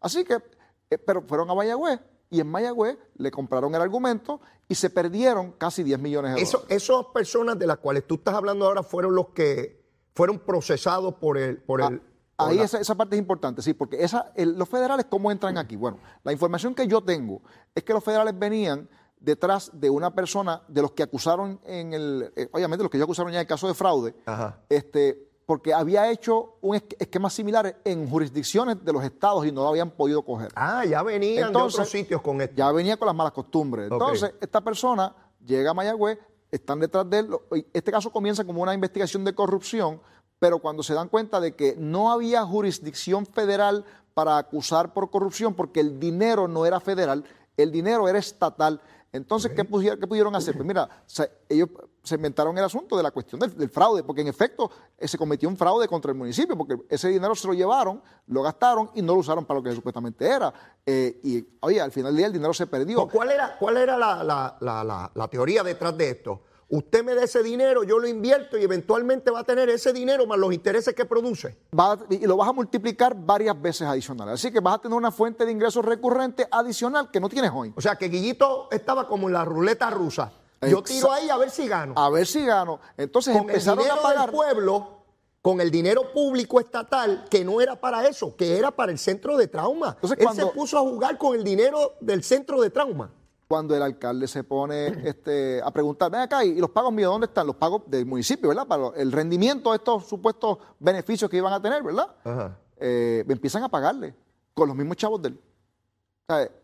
Así 0.01 0.24
que, 0.24 0.36
eh, 0.89 0.98
pero 0.98 1.21
fueron 1.24 1.50
a 1.50 1.55
Mayagüez 1.55 2.00
y 2.29 2.39
en 2.39 2.48
Mayagüez 2.48 2.98
le 3.15 3.31
compraron 3.31 3.74
el 3.75 3.81
argumento 3.81 4.39
y 4.67 4.75
se 4.75 4.89
perdieron 4.89 5.51
casi 5.53 5.83
10 5.83 6.00
millones 6.00 6.36
de 6.36 6.41
Eso, 6.41 6.59
dólares. 6.59 6.83
esas 6.83 7.05
personas 7.13 7.57
de 7.57 7.67
las 7.67 7.77
cuales 7.79 8.05
tú 8.05 8.15
estás 8.15 8.36
hablando 8.36 8.65
ahora 8.65 8.83
fueron 8.83 9.15
los 9.15 9.29
que 9.29 9.79
fueron 10.15 10.39
procesados 10.39 11.15
por 11.15 11.38
el... 11.38 11.57
Por 11.57 11.81
el 11.81 12.01
Ah, 12.41 12.43
por 12.45 12.51
Ahí 12.53 12.57
la- 12.59 12.63
esa, 12.63 12.79
esa 12.79 12.95
parte 12.95 13.17
es 13.17 13.19
importante, 13.19 13.62
sí, 13.62 13.74
porque 13.74 14.01
esa, 14.01 14.31
el- 14.36 14.57
los 14.57 14.69
federales, 14.69 15.07
¿cómo 15.09 15.29
entran 15.29 15.57
aquí? 15.57 15.75
Bueno, 15.75 16.00
la 16.24 16.31
información 16.31 16.74
que 16.74 16.88
yo 16.88 17.01
tengo 17.03 17.41
es 17.75 17.83
que 17.83 17.91
los 17.91 18.01
federales 18.01 18.38
venían 18.39 18.88
detrás 19.19 19.71
de 19.74 19.89
una 19.89 20.15
persona 20.15 20.62
de 20.69 20.81
los 20.81 20.91
que 20.93 21.03
acusaron 21.03 21.59
en 21.65 21.91
el, 21.93 22.31
eh, 22.38 22.48
obviamente 22.53 22.81
los 22.81 22.89
que 22.89 22.95
ellos 22.95 23.07
acusaron 23.07 23.33
ya 23.33 23.39
en 23.39 23.41
el 23.41 23.48
caso 23.48 23.67
de 23.67 23.74
fraude, 23.74 24.15
Ajá. 24.25 24.57
este, 24.69 25.28
porque 25.49 25.73
había 25.73 26.11
hecho 26.11 26.57
un 26.61 26.75
esque- 26.75 26.95
esquemas 26.99 27.33
similares 27.33 27.73
en 27.83 28.07
jurisdicciones 28.07 28.85
de 28.85 28.93
los 28.93 29.03
estados 29.03 29.47
y 29.47 29.51
no 29.51 29.63
lo 29.63 29.69
habían 29.69 29.89
podido 29.89 30.21
coger. 30.21 30.51
Ah, 30.53 30.85
ya 30.85 31.01
venían 31.01 31.47
Entonces, 31.47 31.73
de 31.77 31.81
otros 31.81 31.89
sitios 31.89 32.21
con 32.21 32.39
esto. 32.39 32.53
Ya 32.55 32.71
venía 32.71 32.97
con 32.97 33.07
las 33.07 33.15
malas 33.15 33.33
costumbres. 33.33 33.89
Entonces, 33.91 34.31
esta 34.39 34.61
persona 34.61 35.11
llega 35.43 35.71
a 35.71 35.73
Mayagüez, 35.73 36.19
están 36.51 36.79
detrás 36.79 37.09
de 37.09 37.17
él. 37.17 37.29
Este 37.73 37.91
caso 37.91 38.11
comienza 38.11 38.43
como 38.45 38.61
una 38.61 38.75
investigación 38.75 39.25
de 39.25 39.33
corrupción, 39.33 39.99
pero 40.37 40.59
cuando 40.59 40.83
se 40.83 40.93
dan 40.93 41.09
cuenta 41.09 41.39
de 41.41 41.55
que 41.55 41.75
no 41.79 42.11
había 42.11 42.45
jurisdicción 42.45 43.25
federal 43.25 43.85
para 44.13 44.37
acusar 44.37 44.93
por 44.93 45.09
corrupción, 45.09 45.55
porque 45.55 45.79
el 45.79 45.99
dinero 45.99 46.47
no 46.47 46.67
era 46.67 46.79
federal, 46.79 47.23
el 47.57 47.71
dinero 47.71 48.07
era 48.07 48.19
estatal. 48.19 48.81
Entonces, 49.11 49.51
¿qué, 49.55 49.63
pudieron 49.65 50.35
hacer? 50.35 50.53
Pues 50.55 50.65
mira, 50.67 50.87
se- 51.05 51.31
ellos 51.49 51.69
se 52.03 52.15
inventaron 52.15 52.57
el 52.57 52.63
asunto 52.63 52.95
de 52.95 53.03
la 53.03 53.11
cuestión 53.11 53.39
del, 53.39 53.57
del 53.57 53.69
fraude, 53.69 54.03
porque 54.03 54.21
en 54.21 54.27
efecto 54.27 54.69
eh, 54.97 55.07
se 55.07 55.17
cometió 55.17 55.49
un 55.49 55.57
fraude 55.57 55.87
contra 55.87 56.11
el 56.11 56.17
municipio, 56.17 56.55
porque 56.57 56.77
ese 56.89 57.09
dinero 57.09 57.33
se 57.35 57.47
lo 57.47 57.53
llevaron, 57.53 58.01
lo 58.27 58.41
gastaron 58.43 58.91
y 58.93 59.01
no 59.01 59.13
lo 59.13 59.19
usaron 59.19 59.45
para 59.45 59.59
lo 59.59 59.63
que 59.63 59.73
supuestamente 59.73 60.27
era. 60.27 60.53
Eh, 60.85 61.19
y 61.23 61.47
oye, 61.61 61.81
al 61.81 61.91
final 61.91 62.11
del 62.11 62.17
día 62.17 62.27
el 62.27 62.33
dinero 62.33 62.53
se 62.53 62.67
perdió. 62.67 63.07
¿Cuál 63.07 63.31
era, 63.31 63.57
cuál 63.57 63.77
era 63.77 63.97
la, 63.97 64.23
la- 64.23 64.57
la- 64.61 64.83
la- 64.83 65.11
la 65.13 65.27
teoría 65.27 65.63
detrás 65.63 65.97
de 65.97 66.09
esto? 66.09 66.41
Usted 66.71 67.03
me 67.03 67.15
da 67.15 67.23
ese 67.23 67.41
dinero, 67.41 67.83
yo 67.83 67.97
lo 67.97 68.07
invierto 68.07 68.55
y 68.55 68.63
eventualmente 68.63 69.31
va 69.31 69.39
a 69.39 69.43
tener 69.43 69.69
ese 69.69 69.91
dinero 69.91 70.27
más 70.27 70.38
los 70.38 70.53
intereses 70.53 70.93
que 70.93 71.03
produce. 71.03 71.57
Va 71.77 71.97
y 72.11 72.27
lo 72.27 72.38
vas 72.38 72.47
a 72.47 72.53
multiplicar 72.53 73.15
varias 73.15 73.59
veces 73.59 73.88
adicionales. 73.88 74.35
Así 74.35 74.51
que 74.51 74.59
vas 74.59 74.75
a 74.75 74.77
tener 74.77 74.95
una 74.95 75.09
fuente 75.11 75.45
de 75.45 75.51
ingresos 75.51 75.83
recurrente 75.83 76.47
adicional 76.51 77.09
que 77.09 77.19
no 77.19 77.27
tienes 77.27 77.49
hoy. 77.53 77.73
O 77.75 77.81
sea 77.81 77.95
que 77.95 78.07
Guillito 78.07 78.67
estaba 78.69 79.07
como 79.07 79.27
en 79.27 79.33
la 79.33 79.43
ruleta 79.45 79.89
rusa. 79.89 80.31
Yo 80.61 80.83
tiro 80.83 81.11
ahí 81.11 81.27
a 81.29 81.38
ver 81.38 81.49
si 81.49 81.67
gano. 81.67 81.93
A 81.95 82.09
ver 82.11 82.27
si 82.27 82.45
gano. 82.45 82.79
Entonces 82.97 83.33
con 83.35 83.45
el 83.45 83.49
empezaron 83.49 83.79
dinero 83.83 83.99
a 83.99 84.03
pagar. 84.03 84.25
del 84.25 84.35
pueblo, 84.35 84.99
con 85.41 85.61
el 85.61 85.71
dinero 85.71 86.13
público 86.13 86.59
estatal, 86.59 87.25
que 87.31 87.43
no 87.43 87.61
era 87.61 87.79
para 87.79 88.05
eso, 88.07 88.35
que 88.35 88.57
era 88.59 88.69
para 88.69 88.91
el 88.91 88.99
centro 88.99 89.38
de 89.38 89.47
trauma. 89.47 89.93
Entonces, 89.95 90.19
Él 90.19 90.25
cuando- 90.25 90.47
se 90.47 90.53
puso 90.53 90.77
a 90.77 90.81
jugar 90.81 91.17
con 91.17 91.33
el 91.35 91.43
dinero 91.43 91.93
del 92.01 92.23
centro 92.23 92.61
de 92.61 92.69
trauma. 92.69 93.11
Cuando 93.49 93.75
el 93.75 93.81
alcalde 93.81 94.27
se 94.27 94.43
pone 94.43 95.09
este, 95.09 95.59
a 95.63 95.71
preguntar, 95.71 96.11
ven 96.11 96.21
acá, 96.21 96.45
¿y 96.45 96.59
los 96.59 96.69
pagos 96.69 96.93
míos 96.93 97.11
dónde 97.11 97.25
están? 97.25 97.47
Los 97.47 97.55
pagos 97.55 97.81
del 97.87 98.05
municipio, 98.05 98.49
¿verdad? 98.49 98.67
Para 98.67 98.89
el 98.95 99.11
rendimiento 99.11 99.71
de 99.71 99.77
estos 99.77 100.05
supuestos 100.05 100.59
beneficios 100.77 101.31
que 101.31 101.37
iban 101.37 101.51
a 101.51 101.59
tener, 101.59 101.81
¿verdad? 101.81 102.15
Eh, 102.77 103.25
empiezan 103.27 103.63
a 103.63 103.69
pagarle 103.69 104.13
con 104.53 104.67
los 104.67 104.77
mismos 104.77 104.97
chavos 104.97 105.19
de 105.23 105.29
él. 105.29 105.39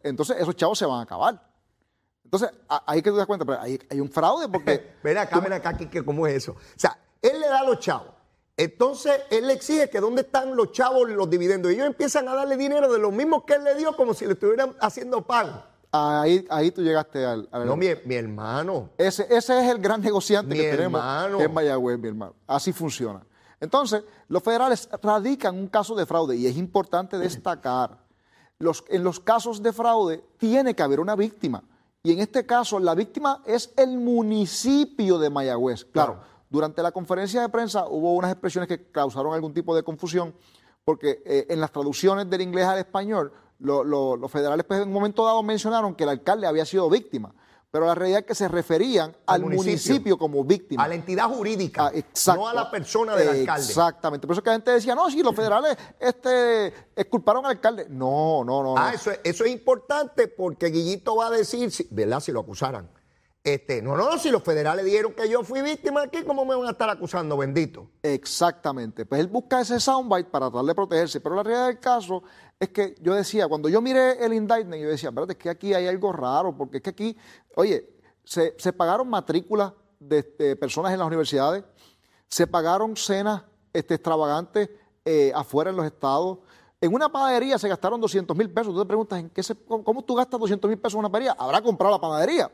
Entonces 0.03 0.37
esos 0.39 0.55
chavos 0.55 0.77
se 0.77 0.85
van 0.85 0.99
a 0.99 1.01
acabar. 1.01 1.41
Entonces, 2.23 2.51
ahí 2.67 3.01
que 3.01 3.09
tú 3.09 3.15
te 3.15 3.17
das 3.17 3.27
cuenta, 3.27 3.45
pero 3.45 3.59
hay, 3.59 3.79
hay 3.89 3.99
un 3.99 4.11
fraude 4.11 4.47
porque... 4.47 4.93
Ven 5.03 5.17
acá, 5.17 5.39
ven 5.39 5.53
acá, 5.53 5.75
Quique, 5.75 6.05
¿cómo 6.05 6.27
es 6.27 6.35
eso? 6.35 6.51
O 6.51 6.57
sea, 6.79 6.99
él 7.19 7.39
le 7.39 7.47
da 7.47 7.61
a 7.61 7.63
los 7.63 7.79
chavos. 7.79 8.13
Entonces, 8.57 9.21
él 9.31 9.47
le 9.47 9.53
exige 9.53 9.89
que 9.89 9.99
dónde 9.99 10.21
están 10.21 10.55
los 10.55 10.71
chavos 10.71 11.09
los 11.09 11.29
dividendos. 11.31 11.71
Y 11.71 11.75
ellos 11.75 11.87
empiezan 11.87 12.27
a 12.29 12.35
darle 12.35 12.57
dinero 12.57 12.93
de 12.93 12.99
los 12.99 13.11
mismos 13.11 13.43
que 13.43 13.55
él 13.55 13.63
le 13.63 13.73
dio, 13.73 13.95
como 13.95 14.13
si 14.13 14.27
le 14.27 14.33
estuvieran 14.33 14.75
haciendo 14.79 15.23
pago. 15.23 15.63
Ahí, 16.21 16.45
ahí 16.49 16.71
tú 16.71 16.81
llegaste 16.81 17.25
al... 17.25 17.47
al- 17.51 17.65
No, 17.67 17.75
mi, 17.77 17.87
mi 18.05 18.15
hermano. 18.15 18.89
Ese, 18.97 19.23
ese 19.29 19.59
es 19.59 19.69
el 19.69 19.79
gran 19.79 20.01
negociante 20.01 20.53
Mi 20.55 20.59
que 20.61 20.71
tenemos 20.71 20.99
hermano. 20.99 21.39
en 21.41 21.53
Mayagüez, 21.53 21.99
mi 21.99 22.07
hermano. 22.07 22.33
Así 22.47 22.73
funciona. 22.73 23.25
Entonces, 23.59 24.03
los 24.27 24.43
federales 24.43 24.89
radican 25.01 25.55
un 25.57 25.67
caso 25.67 25.95
de 25.95 26.05
fraude 26.05 26.35
y 26.35 26.47
es 26.47 26.57
importante 26.57 27.17
destacar, 27.17 27.97
los, 28.59 28.83
en 28.89 29.03
los 29.03 29.19
casos 29.19 29.61
de 29.63 29.71
fraude 29.73 30.23
tiene 30.37 30.73
que 30.75 30.83
haber 30.83 30.99
una 30.99 31.15
víctima. 31.15 31.63
Y 32.03 32.11
en 32.13 32.19
este 32.19 32.45
caso, 32.45 32.79
la 32.79 32.93
víctima 32.95 33.41
es 33.45 33.71
el 33.77 33.97
municipio 33.97 35.17
de 35.17 35.29
Mayagüez. 35.29 35.85
Claro, 35.85 36.13
Claro. 36.15 36.27
durante 36.49 36.83
la 36.83 36.91
conferencia 36.91 37.41
de 37.41 37.49
prensa 37.49 37.87
hubo 37.87 38.13
unas 38.15 38.31
expresiones 38.31 38.67
que 38.67 38.91
causaron 38.91 39.33
algún 39.33 39.53
tipo 39.53 39.75
de 39.75 39.83
confusión, 39.83 40.35
porque 40.83 41.23
eh, 41.25 41.47
en 41.49 41.59
las 41.59 41.71
traducciones 41.71 42.29
del 42.29 42.41
inglés 42.41 42.65
al 42.65 42.77
español, 42.79 43.31
lo- 43.59 43.83
lo- 43.83 44.15
los 44.17 44.31
federales 44.31 44.65
pues, 44.65 44.81
en 44.81 44.87
un 44.87 44.93
momento 44.93 45.25
dado 45.25 45.41
mencionaron 45.43 45.95
que 45.95 46.03
el 46.03 46.09
alcalde 46.09 46.47
había 46.47 46.65
sido 46.65 46.89
víctima, 46.89 47.33
pero 47.71 47.85
la 47.87 47.95
realidad 47.95 48.21
es 48.21 48.25
que 48.25 48.35
se 48.35 48.47
referían 48.47 49.15
al, 49.25 49.41
municipio. 49.41 49.71
municipio. 49.71 50.17
como 50.17 50.43
víctima. 50.45 50.83
A 50.83 50.87
la 50.87 50.95
entidad 50.95 51.27
jurídica, 51.29 51.87
Ah, 51.87 51.91
exacto. 51.93 52.41
no 52.41 52.47
a 52.47 52.53
la 52.53 52.71
persona 52.71 53.15
del 53.15 53.27
alcalde. 53.29 53.65
Exactamente. 53.67 54.25
Por 54.27 54.33
eso 54.35 54.41
que 54.43 54.49
la 54.49 54.55
gente 54.55 54.71
decía, 54.71 54.95
no, 54.95 55.09
si 55.09 55.21
los 55.21 55.35
federales 55.35 55.77
este, 55.99 56.67
exculparon 56.95 57.45
al 57.45 57.51
alcalde. 57.51 57.87
No, 57.89 58.43
no, 58.45 58.63
no. 58.63 58.77
Ah, 58.77 58.89
no. 58.91 58.95
eso, 58.95 59.11
es- 59.11 59.19
eso 59.23 59.43
es 59.43 59.51
importante 59.51 60.27
porque 60.29 60.67
Guillito 60.67 61.15
va 61.17 61.27
a 61.27 61.31
decir, 61.31 61.69
si- 61.71 61.87
¿verdad? 61.91 62.19
Si 62.21 62.31
lo 62.31 62.39
acusaran. 62.41 62.89
Este, 63.45 63.79
no, 63.79 63.95
no, 63.95 64.17
si 64.17 64.31
los 64.31 64.41
federales 64.41 64.83
dijeron 64.83 65.13
que 65.13 65.29
yo 65.29 65.43
fui 65.43 65.61
víctima 65.61 66.01
aquí, 66.01 66.23
¿cómo 66.23 66.45
me 66.45 66.55
van 66.55 66.65
a 66.65 66.71
estar 66.71 66.89
acusando, 66.89 67.37
bendito? 67.37 67.91
Exactamente. 68.01 69.05
Pues 69.05 69.21
él 69.21 69.27
busca 69.27 69.61
ese 69.61 69.79
soundbite 69.79 70.31
para 70.31 70.49
tratar 70.49 70.65
de 70.65 70.73
protegerse. 70.73 71.21
Pero 71.21 71.35
la 71.35 71.43
realidad 71.43 71.67
del 71.67 71.79
caso 71.79 72.23
es 72.59 72.69
que 72.69 72.95
yo 73.01 73.13
decía, 73.13 73.47
cuando 73.47 73.69
yo 73.69 73.83
miré 73.83 74.25
el 74.25 74.33
indictment, 74.33 74.81
yo 74.81 74.89
decía, 74.89 75.09
espérate, 75.09 75.33
es 75.33 75.37
que 75.37 75.49
aquí 75.51 75.75
hay 75.75 75.85
algo 75.85 76.11
raro, 76.11 76.57
porque 76.57 76.77
es 76.77 76.83
que 76.83 76.89
aquí, 76.89 77.17
oye, 77.55 77.87
se, 78.23 78.51
pagaron 78.73 79.07
matrículas 79.07 79.73
de, 79.99 80.23
de 80.39 80.55
personas 80.55 80.91
en 80.91 80.97
las 80.97 81.07
universidades, 81.07 81.63
se 82.27 82.47
pagaron 82.47 82.97
cenas 82.97 83.43
este, 83.71 83.93
extravagantes 83.93 84.71
eh, 85.05 85.31
afuera 85.35 85.69
en 85.69 85.75
los 85.75 85.85
estados. 85.85 86.39
En 86.81 86.91
una 86.95 87.09
panadería 87.09 87.59
se 87.59 87.69
gastaron 87.69 88.01
200 88.01 88.35
mil 88.35 88.49
pesos. 88.49 88.73
Tú 88.73 88.79
te 88.79 88.87
preguntas, 88.87 89.19
¿en 89.19 89.29
qué 89.29 89.43
se, 89.43 89.53
cómo, 89.53 89.83
cómo 89.83 90.03
tú 90.03 90.15
gastas 90.15 90.39
200 90.39 90.67
mil 90.67 90.79
pesos 90.79 90.95
en 90.95 91.01
una 91.01 91.11
panadería? 91.11 91.35
Habrá 91.37 91.61
comprado 91.61 91.93
la 91.93 92.01
panadería. 92.01 92.49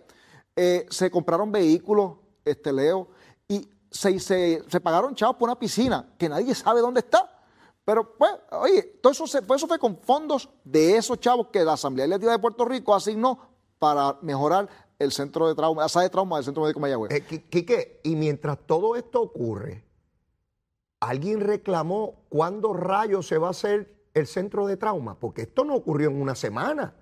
Eh, 0.56 0.86
se 0.90 1.10
compraron 1.10 1.52
vehículos, 1.52 2.14
este 2.44 2.74
Leo, 2.74 3.08
y 3.48 3.70
se, 3.90 4.64
pagaron 4.84 5.16
chavos 5.16 5.38
por 5.38 5.50
una 5.50 5.58
piscina 5.60 6.14
que 6.18 6.30
nadie 6.30 6.54
sabe 6.56 6.82
dónde 6.82 7.00
está. 7.02 7.38
Pero, 7.84 8.16
pues, 8.16 8.32
oye, 8.52 8.84
todo 9.02 9.12
pues, 9.14 9.58
eso 9.62 9.68
fue 9.68 9.80
con 9.80 9.98
fondos 9.98 10.50
de 10.64 10.98
esos 10.98 11.20
chavos 11.20 11.48
que 11.48 11.64
la 11.64 11.74
Asamblea 11.74 12.06
Legislativa 12.06 12.34
de 12.34 12.40
Puerto 12.40 12.66
Rico 12.66 12.94
asignó 12.94 13.40
para 13.80 14.18
mejorar 14.22 14.70
el 15.00 15.12
centro 15.12 15.48
de 15.48 15.56
trauma, 15.56 15.82
la 15.82 15.90
sala 15.90 16.04
de 16.04 16.10
trauma 16.12 16.36
del 16.38 16.46
Centro 16.46 16.62
Médico 16.62 16.80
Mayagüez. 16.80 17.12
Eh, 17.12 17.26
Qui- 17.28 17.50
Quique, 17.50 18.00
y 18.04 18.16
mientras 18.16 18.60
todo 18.68 18.96
esto 18.96 19.20
ocurre, 19.20 19.84
¿alguien 21.00 21.40
reclamó 21.40 22.24
cuándo 22.30 22.74
rayos 22.74 23.26
se 23.28 23.40
va 23.40 23.48
a 23.48 23.52
hacer 23.52 24.06
el 24.14 24.28
centro 24.28 24.68
de 24.68 24.78
trauma? 24.78 25.18
Porque 25.20 25.42
esto 25.42 25.64
no 25.66 25.74
ocurrió 25.76 26.10
en 26.12 26.22
una 26.22 26.36
semana. 26.36 26.94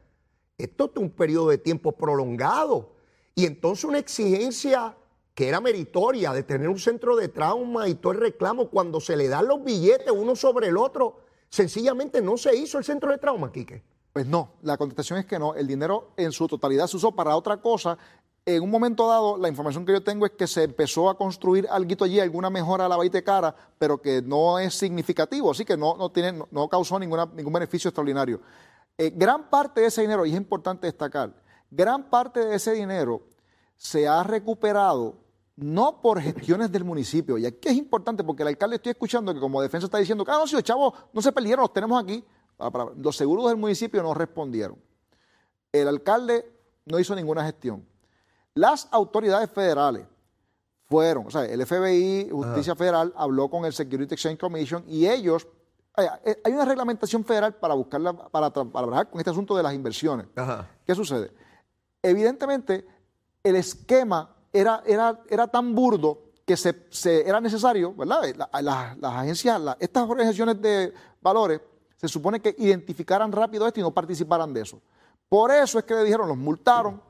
Esto 0.58 0.92
es 0.96 1.02
un 1.02 1.10
periodo 1.10 1.50
de 1.50 1.58
tiempo 1.58 1.92
prolongado. 1.92 2.96
Y 3.40 3.46
entonces 3.46 3.86
una 3.86 4.00
exigencia 4.00 4.98
que 5.34 5.48
era 5.48 5.62
meritoria 5.62 6.34
de 6.34 6.44
tener 6.44 6.68
un 6.68 6.78
centro 6.78 7.16
de 7.16 7.30
trauma 7.30 7.88
y 7.88 7.96
todo 7.96 8.12
el 8.12 8.20
reclamo, 8.20 8.68
cuando 8.68 9.00
se 9.00 9.16
le 9.16 9.30
dan 9.30 9.48
los 9.48 9.64
billetes 9.64 10.12
uno 10.12 10.36
sobre 10.36 10.68
el 10.68 10.76
otro, 10.76 11.22
sencillamente 11.48 12.22
no 12.22 12.36
se 12.36 12.54
hizo 12.54 12.78
el 12.78 12.84
centro 12.84 13.10
de 13.12 13.18
trauma, 13.18 13.50
Quique. 13.50 13.82
Pues 14.12 14.26
no, 14.26 14.56
la 14.64 14.76
contestación 14.76 15.20
es 15.20 15.26
que 15.26 15.40
no. 15.40 15.56
El 15.56 15.68
dinero 15.68 16.10
en 16.18 16.34
su 16.34 16.50
totalidad 16.50 16.88
se 16.88 16.98
usó 16.98 17.14
para 17.14 17.34
otra 17.38 17.62
cosa. 17.62 17.98
En 18.46 18.62
un 18.62 18.70
momento 18.70 19.08
dado, 19.08 19.38
la 19.38 19.48
información 19.48 19.86
que 19.86 19.94
yo 19.94 20.04
tengo 20.04 20.26
es 20.26 20.34
que 20.34 20.46
se 20.46 20.64
empezó 20.64 21.10
a 21.10 21.18
construir 21.18 21.66
algo 21.72 22.04
allí, 22.04 22.20
alguna 22.20 22.50
mejora 22.50 22.88
a 22.88 22.90
la 22.90 22.98
baite 22.98 23.24
cara, 23.24 23.56
pero 23.78 24.02
que 24.02 24.22
no 24.22 24.60
es 24.60 24.74
significativo, 24.74 25.50
así 25.52 25.64
que 25.64 25.78
no, 25.78 25.96
no, 25.96 26.12
tiene, 26.12 26.44
no, 26.52 26.68
causó 26.68 27.00
ningún 27.00 27.54
beneficio 27.54 27.88
extraordinario. 27.88 28.42
Eh, 28.98 29.14
gran 29.16 29.50
parte 29.50 29.80
de 29.80 29.88
ese 29.88 30.02
dinero, 30.02 30.26
y 30.26 30.32
es 30.32 30.36
importante 30.36 30.88
destacar, 30.88 31.32
gran 31.70 32.10
parte 32.10 32.46
de 32.46 32.56
ese 32.56 32.74
dinero 32.74 33.22
se 33.76 34.08
ha 34.08 34.24
recuperado 34.24 35.16
no 35.56 36.02
por 36.02 36.22
gestiones 36.22 36.72
del 36.72 36.84
municipio. 36.84 37.38
Y 37.38 37.46
aquí 37.46 37.68
es 37.70 37.76
importante 37.76 38.24
porque 38.24 38.44
el 38.44 38.50
alcalde 38.50 38.78
estoy 38.78 38.92
escuchando 38.92 39.34
que 39.34 39.40
como 39.40 39.62
defensa 39.62 39.86
está 39.86 39.98
diciendo 39.98 40.24
ah, 40.28 40.38
no, 40.40 40.48
si 40.48 40.56
los 40.56 40.64
chavos 40.64 40.94
no 41.14 41.22
se 41.22 41.32
perdieron, 41.32 41.64
los 41.64 41.74
tenemos 41.74 42.02
aquí. 42.02 42.24
Ah, 42.58 42.72
Los 42.98 43.16
seguros 43.16 43.48
del 43.48 43.58
municipio 43.58 44.02
no 44.02 44.14
respondieron. 44.14 44.78
El 45.72 45.88
alcalde 45.88 46.52
no 46.86 47.00
hizo 47.00 47.16
ninguna 47.16 47.44
gestión. 47.46 47.86
Las 48.54 48.88
autoridades 48.92 49.50
federales 49.50 50.06
fueron, 50.88 51.28
o 51.28 51.30
sea, 51.30 51.46
el 51.46 51.66
FBI, 51.66 52.30
Justicia 52.32 52.76
Federal, 52.76 53.14
habló 53.16 53.48
con 53.50 53.64
el 53.66 53.74
Security 53.74 54.14
Exchange 54.16 54.40
Commission 54.40 54.84
y 54.88 55.08
ellos, 55.08 55.48
eh, 55.98 56.08
eh, 56.26 56.42
hay 56.44 56.54
una 56.54 56.66
reglamentación 56.66 57.24
federal 57.24 57.54
para 57.56 57.76
buscarla, 57.76 58.14
para 58.14 58.50
trabajar 58.50 59.10
con 59.10 59.20
este 59.20 59.30
asunto 59.30 59.56
de 59.56 59.62
las 59.62 59.74
inversiones. 59.74 60.26
¿Qué 60.86 60.96
sucede? 60.96 61.32
Evidentemente, 62.02 62.86
el 63.44 63.56
esquema 63.56 64.36
era, 64.54 64.82
era, 64.86 65.20
era 65.30 65.48
tan 65.48 65.76
burdo 65.76 66.24
que 66.46 66.58
se, 66.58 66.88
se- 66.90 67.28
era 67.28 67.40
necesario, 67.40 67.94
¿verdad? 67.94 68.24
La- 68.36 68.62
la- 68.62 68.96
las 69.00 69.14
agencias, 69.14 69.60
la- 69.62 69.78
estas 69.80 70.10
organizaciones 70.10 70.62
de 70.62 70.94
valores, 71.22 71.62
se 71.98 72.08
supone 72.08 72.40
que 72.40 72.56
identificaran 72.58 73.32
rápido 73.32 73.68
esto 73.68 73.80
y 73.80 73.84
no 73.84 73.92
participaran 73.92 74.54
de 74.54 74.62
eso. 74.62 74.82
Por 75.28 75.52
eso 75.52 75.78
es 75.80 75.86
que 75.86 75.94
le 75.94 76.04
dijeron, 76.06 76.28
los 76.28 76.38
multaron. 76.38 77.02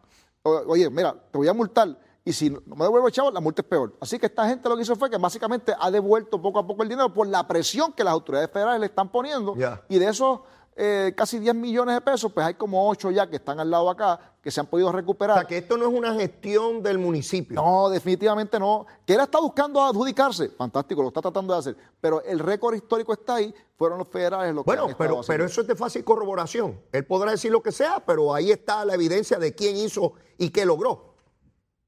O- 0.43 0.63
Oye, 0.67 0.89
mira, 0.89 1.13
te 1.31 1.38
voy 1.38 1.48
a 1.48 1.53
multar. 1.53 1.98
Y 2.25 2.34
si 2.34 2.50
no 2.50 2.60
me 2.75 2.84
devuelvo 2.84 3.08
el 3.08 3.13
chavo, 3.13 3.31
la 3.31 3.39
multa 3.39 3.62
es 3.62 3.67
peor. 3.67 3.96
Así 4.01 4.19
que 4.19 4.25
esta 4.25 4.48
gente 4.48 4.67
lo 4.67 4.75
que 4.75 4.81
hizo 4.81 4.96
fue 4.96 5.10
que 5.10 5.17
básicamente 5.17 5.74
ha 5.79 5.89
devuelto 5.89 6.41
poco 6.41 6.60
a 6.60 6.67
poco 6.67 6.84
el 6.84 6.89
dinero 6.89 7.13
por 7.13 7.27
la 7.27 7.48
presión 7.48 7.93
que 7.93 8.03
las 8.03 8.12
autoridades 8.13 8.51
federales 8.51 8.79
le 8.81 8.86
están 8.88 9.10
poniendo. 9.10 9.55
Y 9.88 10.00
de 10.00 10.08
esos 10.10 10.41
eh, 10.81 11.13
casi 11.13 11.39
10 11.39 11.55
millones 11.55 11.93
de 11.95 12.00
pesos, 12.01 12.31
pues 12.31 12.45
hay 12.45 12.53
como 12.53 12.88
8 12.89 13.12
ya 13.12 13.29
que 13.29 13.36
están 13.36 13.59
al 13.59 13.69
lado 13.69 13.89
acá, 13.89 14.17
que 14.41 14.50
se 14.50 14.62
han 14.62 14.67
podido 14.67 14.88
O 14.88 14.91
recuperar. 14.93 15.36
sea, 15.39 15.45
que 15.45 15.57
esto 15.57 15.75
no 15.77 15.86
es 15.89 15.93
una 15.93 16.13
gestión 16.13 16.81
del 16.81 16.98
municipio. 16.98 17.53
No, 17.62 17.89
definitivamente 17.89 18.57
no. 18.57 18.86
Que 19.05 19.15
él 19.15 19.19
está 19.19 19.41
buscando 19.41 19.81
adjudicarse, 19.83 20.48
fantástico, 20.50 21.01
lo 21.01 21.09
está 21.09 21.21
tratando 21.21 21.53
de 21.53 21.59
hacer. 21.59 21.75
Pero 22.00 22.21
el 22.24 22.39
récord 22.39 22.75
histórico 22.75 23.12
está 23.12 23.36
ahí, 23.36 23.53
fueron 23.75 23.98
los 23.98 24.07
federales 24.07 24.55
los 24.55 24.63
que 24.63 24.67
Bueno, 24.69 24.83
han 24.86 24.89
estado 24.91 24.98
pero, 25.09 25.19
haciendo. 25.19 25.33
pero 25.33 25.45
eso 25.51 25.62
es 25.62 25.67
de 25.67 25.75
fácil 25.75 26.03
corroboración. 26.05 26.79
Él 26.93 27.05
podrá 27.05 27.31
decir 27.31 27.51
lo 27.51 27.62
que 27.62 27.74
sea, 27.74 28.00
pero 28.05 28.33
ahí 28.33 28.50
está 28.51 28.86
la 28.86 28.93
evidencia 28.93 29.38
de 29.38 29.53
quién 29.53 29.75
hizo 29.75 30.13
y 30.38 30.50
qué 30.50 30.65
logró. 30.65 31.15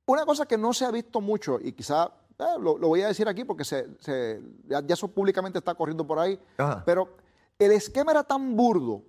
Una 0.06 0.26
cosa 0.26 0.46
que 0.46 0.58
no 0.58 0.74
se 0.74 0.84
ha 0.84 0.92
visto 0.92 1.22
mucho, 1.22 1.60
y 1.62 1.72
quizá 1.72 2.12
eh, 2.38 2.44
lo, 2.60 2.78
lo 2.78 2.90
voy 2.90 3.04
a 3.04 3.08
decir 3.08 3.28
aquí 3.30 3.46
porque 3.46 3.64
se, 3.64 3.88
se- 4.00 4.42
ya, 4.68 4.82
ya 4.86 4.96
eso 4.96 5.08
públicamente 5.08 5.60
está 5.60 5.74
corriendo 5.76 6.06
por 6.06 6.20
ahí, 6.20 6.38
Ajá. 6.58 6.84
pero 6.86 7.08
el 7.66 7.72
esquema 7.72 8.12
era 8.12 8.24
tan 8.24 8.56
burdo, 8.56 9.04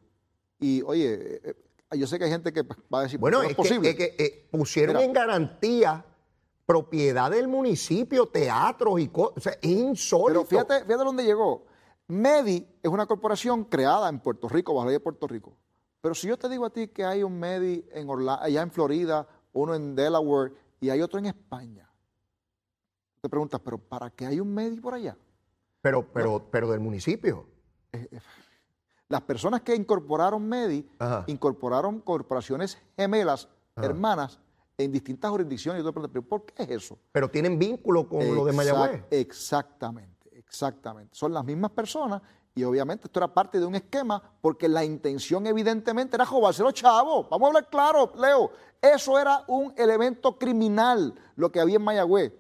y 0.58 0.82
oye, 0.82 1.40
eh, 1.50 1.56
yo 1.96 2.06
sé 2.06 2.18
que 2.18 2.24
hay 2.24 2.30
gente 2.30 2.52
que 2.52 2.62
va 2.62 3.00
a 3.00 3.02
decir, 3.02 3.18
Bueno, 3.18 3.38
"¿Cómo 3.38 3.44
es, 3.46 3.50
es 3.50 3.56
posible? 3.56 3.96
que, 3.96 4.04
es 4.04 4.10
que, 4.16 4.24
eh, 4.24 4.48
pusieron 4.50 4.96
Mira. 4.96 5.06
en 5.06 5.12
garantía 5.12 6.04
propiedad 6.64 7.30
del 7.30 7.48
municipio, 7.48 8.26
teatros 8.28 9.00
y 9.00 9.08
cosas. 9.08 9.36
O 9.36 9.40
sea, 9.40 9.58
insólito. 9.62 10.26
Pero 10.28 10.44
fíjate, 10.46 10.84
fíjate 10.84 11.04
dónde 11.04 11.24
llegó. 11.24 11.66
Medi 12.08 12.66
es 12.82 12.90
una 12.90 13.06
corporación 13.06 13.64
creada 13.64 14.08
en 14.08 14.20
Puerto 14.20 14.48
Rico, 14.48 14.72
bajo 14.72 14.84
la 14.86 14.90
ley 14.90 14.96
de 14.96 15.00
Puerto 15.00 15.26
Rico. 15.26 15.56
Pero 16.00 16.14
si 16.14 16.28
yo 16.28 16.38
te 16.38 16.48
digo 16.48 16.64
a 16.64 16.70
ti 16.70 16.88
que 16.88 17.04
hay 17.04 17.22
un 17.22 17.38
Medi 17.38 17.84
en 17.92 18.08
allá 18.28 18.62
en 18.62 18.70
Florida, 18.70 19.26
uno 19.52 19.74
en 19.74 19.94
Delaware 19.94 20.52
y 20.80 20.88
hay 20.90 21.00
otro 21.02 21.18
en 21.18 21.26
España, 21.26 21.90
te 23.20 23.28
preguntas, 23.28 23.60
¿pero 23.62 23.78
para 23.78 24.10
qué 24.10 24.26
hay 24.26 24.40
un 24.40 24.52
Medi 24.52 24.80
por 24.80 24.94
allá? 24.94 25.16
Pero, 25.80 26.06
pero, 26.12 26.48
pero 26.50 26.70
del 26.70 26.80
municipio. 26.80 27.46
Las 29.12 29.20
personas 29.20 29.60
que 29.60 29.76
incorporaron 29.76 30.42
Medi 30.48 30.88
Ajá. 30.98 31.24
incorporaron 31.26 32.00
corporaciones 32.00 32.78
gemelas, 32.96 33.46
hermanas, 33.76 34.40
en 34.78 34.90
distintas 34.90 35.30
jurisdicciones. 35.30 35.84
Y 35.84 35.92
¿pero 36.08 36.22
por 36.22 36.46
qué 36.46 36.62
es 36.62 36.70
eso? 36.70 36.98
Pero 37.12 37.28
tienen 37.30 37.58
vínculo 37.58 38.08
con 38.08 38.34
lo 38.34 38.46
de 38.46 38.52
Mayagüez. 38.52 39.04
Exactamente, 39.10 40.30
exactamente. 40.38 41.14
Son 41.14 41.30
las 41.30 41.44
mismas 41.44 41.72
personas 41.72 42.22
y 42.54 42.64
obviamente 42.64 43.06
esto 43.06 43.20
era 43.20 43.28
parte 43.28 43.60
de 43.60 43.66
un 43.66 43.74
esquema 43.74 44.22
porque 44.40 44.66
la 44.66 44.82
intención 44.82 45.46
evidentemente 45.46 46.16
era 46.16 46.24
robarse 46.24 46.62
los 46.62 46.72
chavos. 46.72 47.28
Vamos 47.28 47.44
a 47.44 47.48
hablar 47.48 47.68
claro, 47.68 48.14
Leo. 48.18 48.50
Eso 48.80 49.18
era 49.18 49.44
un 49.46 49.74
elemento 49.76 50.38
criminal 50.38 51.14
lo 51.36 51.52
que 51.52 51.60
había 51.60 51.76
en 51.76 51.82
Mayagüez. 51.82 52.32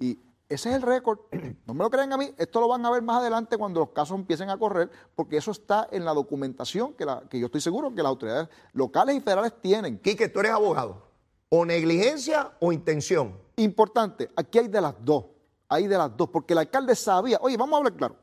Y 0.00 0.18
ese 0.48 0.70
es 0.70 0.76
el 0.76 0.82
récord. 0.82 1.20
No 1.66 1.74
me 1.74 1.84
lo 1.84 1.90
creen 1.90 2.12
a 2.12 2.16
mí. 2.16 2.32
Esto 2.38 2.60
lo 2.60 2.68
van 2.68 2.84
a 2.86 2.90
ver 2.90 3.02
más 3.02 3.18
adelante 3.18 3.58
cuando 3.58 3.80
los 3.80 3.90
casos 3.90 4.18
empiecen 4.18 4.48
a 4.48 4.56
correr, 4.56 4.90
porque 5.14 5.36
eso 5.36 5.50
está 5.50 5.86
en 5.90 6.04
la 6.04 6.14
documentación 6.14 6.94
que, 6.94 7.04
la, 7.04 7.22
que 7.28 7.38
yo 7.38 7.46
estoy 7.46 7.60
seguro 7.60 7.94
que 7.94 8.02
las 8.02 8.10
autoridades 8.10 8.48
locales 8.72 9.16
y 9.16 9.20
federales 9.20 9.52
tienen. 9.60 9.98
Quique, 9.98 10.28
tú 10.28 10.40
eres 10.40 10.52
abogado. 10.52 11.08
¿O 11.50 11.66
negligencia 11.66 12.52
o 12.60 12.72
intención? 12.72 13.36
Importante, 13.56 14.30
aquí 14.36 14.58
hay 14.58 14.68
de 14.68 14.80
las 14.80 14.94
dos. 15.04 15.26
Hay 15.68 15.86
de 15.86 15.98
las 15.98 16.16
dos, 16.16 16.30
porque 16.30 16.54
el 16.54 16.60
alcalde 16.60 16.94
sabía. 16.94 17.38
Oye, 17.42 17.58
vamos 17.58 17.74
a 17.74 17.76
hablar 17.78 17.94
claro. 17.94 18.16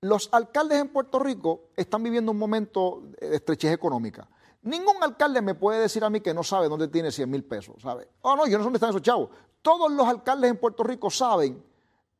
Los 0.00 0.28
alcaldes 0.32 0.80
en 0.80 0.88
Puerto 0.88 1.18
Rico 1.20 1.70
están 1.76 2.02
viviendo 2.02 2.32
un 2.32 2.38
momento 2.38 3.02
de 3.20 3.36
estrechez 3.36 3.72
económica. 3.72 4.28
Ningún 4.62 5.02
alcalde 5.02 5.40
me 5.40 5.54
puede 5.54 5.80
decir 5.80 6.02
a 6.04 6.10
mí 6.10 6.20
que 6.20 6.34
no 6.34 6.42
sabe 6.42 6.68
dónde 6.68 6.88
tiene 6.88 7.12
100 7.12 7.30
mil 7.30 7.44
pesos, 7.44 7.76
¿sabe? 7.80 8.08
Oh, 8.22 8.34
no, 8.34 8.46
yo 8.46 8.58
no 8.58 8.64
sé 8.64 8.64
dónde 8.64 8.76
están 8.76 8.90
esos 8.90 9.02
chavos. 9.02 9.30
Todos 9.62 9.90
los 9.90 10.06
alcaldes 10.06 10.50
en 10.50 10.56
Puerto 10.56 10.82
Rico 10.82 11.10
saben 11.10 11.62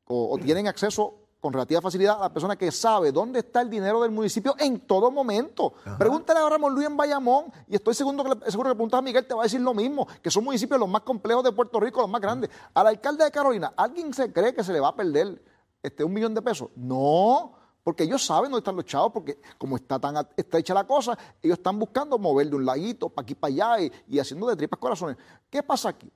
o, 0.07 0.39
tienen 0.39 0.67
acceso 0.67 1.15
con 1.41 1.53
relativa 1.53 1.81
facilidad 1.81 2.17
a 2.17 2.23
la 2.23 2.33
persona 2.33 2.57
que 2.57 2.73
sabe 2.73 3.13
dónde 3.13 3.41
está 3.41 3.61
el 3.61 3.71
dinero 3.71 4.01
del 4.03 4.11
municipio 4.11 4.57
en 4.59 4.81
todo 4.81 5.11
momento. 5.11 5.75
Pregúntale 5.99 6.41
a 6.41 6.49
Ramón 6.49 6.75
Luis 6.75 6.87
en 6.87 6.97
Bayamón 6.97 7.53
y 7.69 7.77
estoy 7.77 7.95
seguro 7.95 8.25
que, 8.25 8.31
le, 8.31 8.51
seguro 8.51 8.71
que 8.71 8.75
preguntas 8.75 8.99
a 8.99 9.03
Miguel 9.03 9.27
te 9.27 9.35
va 9.35 9.43
a 9.43 9.45
decir 9.45 9.61
lo 9.61 9.75
mismo, 9.75 10.07
que 10.21 10.31
son 10.31 10.45
municipios 10.45 10.81
los 10.81 10.89
más 10.89 11.03
complejos 11.03 11.45
de 11.45 11.53
Puerto 11.53 11.79
Rico, 11.79 12.01
los 12.01 12.11
más 12.11 12.21
grandes. 12.21 12.51
Al 12.75 12.87
alcalde 12.89 13.25
de 13.25 13.31
Carolina, 13.31 13.73
¿alguien 13.77 14.13
se 14.13 14.33
cree 14.33 14.55
que 14.55 14.65
se 14.65 14.73
le 14.73 14.81
va 14.81 14.89
a 14.89 14.97
perder 14.97 15.41
este, 15.83 16.03
un 16.03 16.13
millón 16.13 16.35
de 16.35 16.43
pesos? 16.43 16.71
No, 16.75 17.58
porque 17.83 18.05
ellos 18.05 18.25
saben 18.25 18.51
dónde 18.51 18.59
están 18.59 18.77
los 18.77 18.85
chavos, 18.85 19.13
porque 19.13 19.41
como 19.57 19.77
está 19.77 19.99
tan 19.99 20.17
estrecha 20.37 20.75
la 20.75 20.87
cosa, 20.87 21.17
ellos 21.43 21.59
están 21.59 21.79
buscando 21.79 22.19
mover 22.19 22.51
de 22.51 22.57
un 22.57 22.65
laguito 22.65 23.09
para 23.09 23.25
aquí 23.25 23.35
para 23.35 23.75
allá 23.75 23.91
y, 24.07 24.19
haciendo 24.19 24.47
de 24.47 24.57
tripas 24.57 24.79
corazones. 24.79 25.17
¿Qué 25.49 25.63
pasa 25.63 25.91
aquí? 25.91 26.11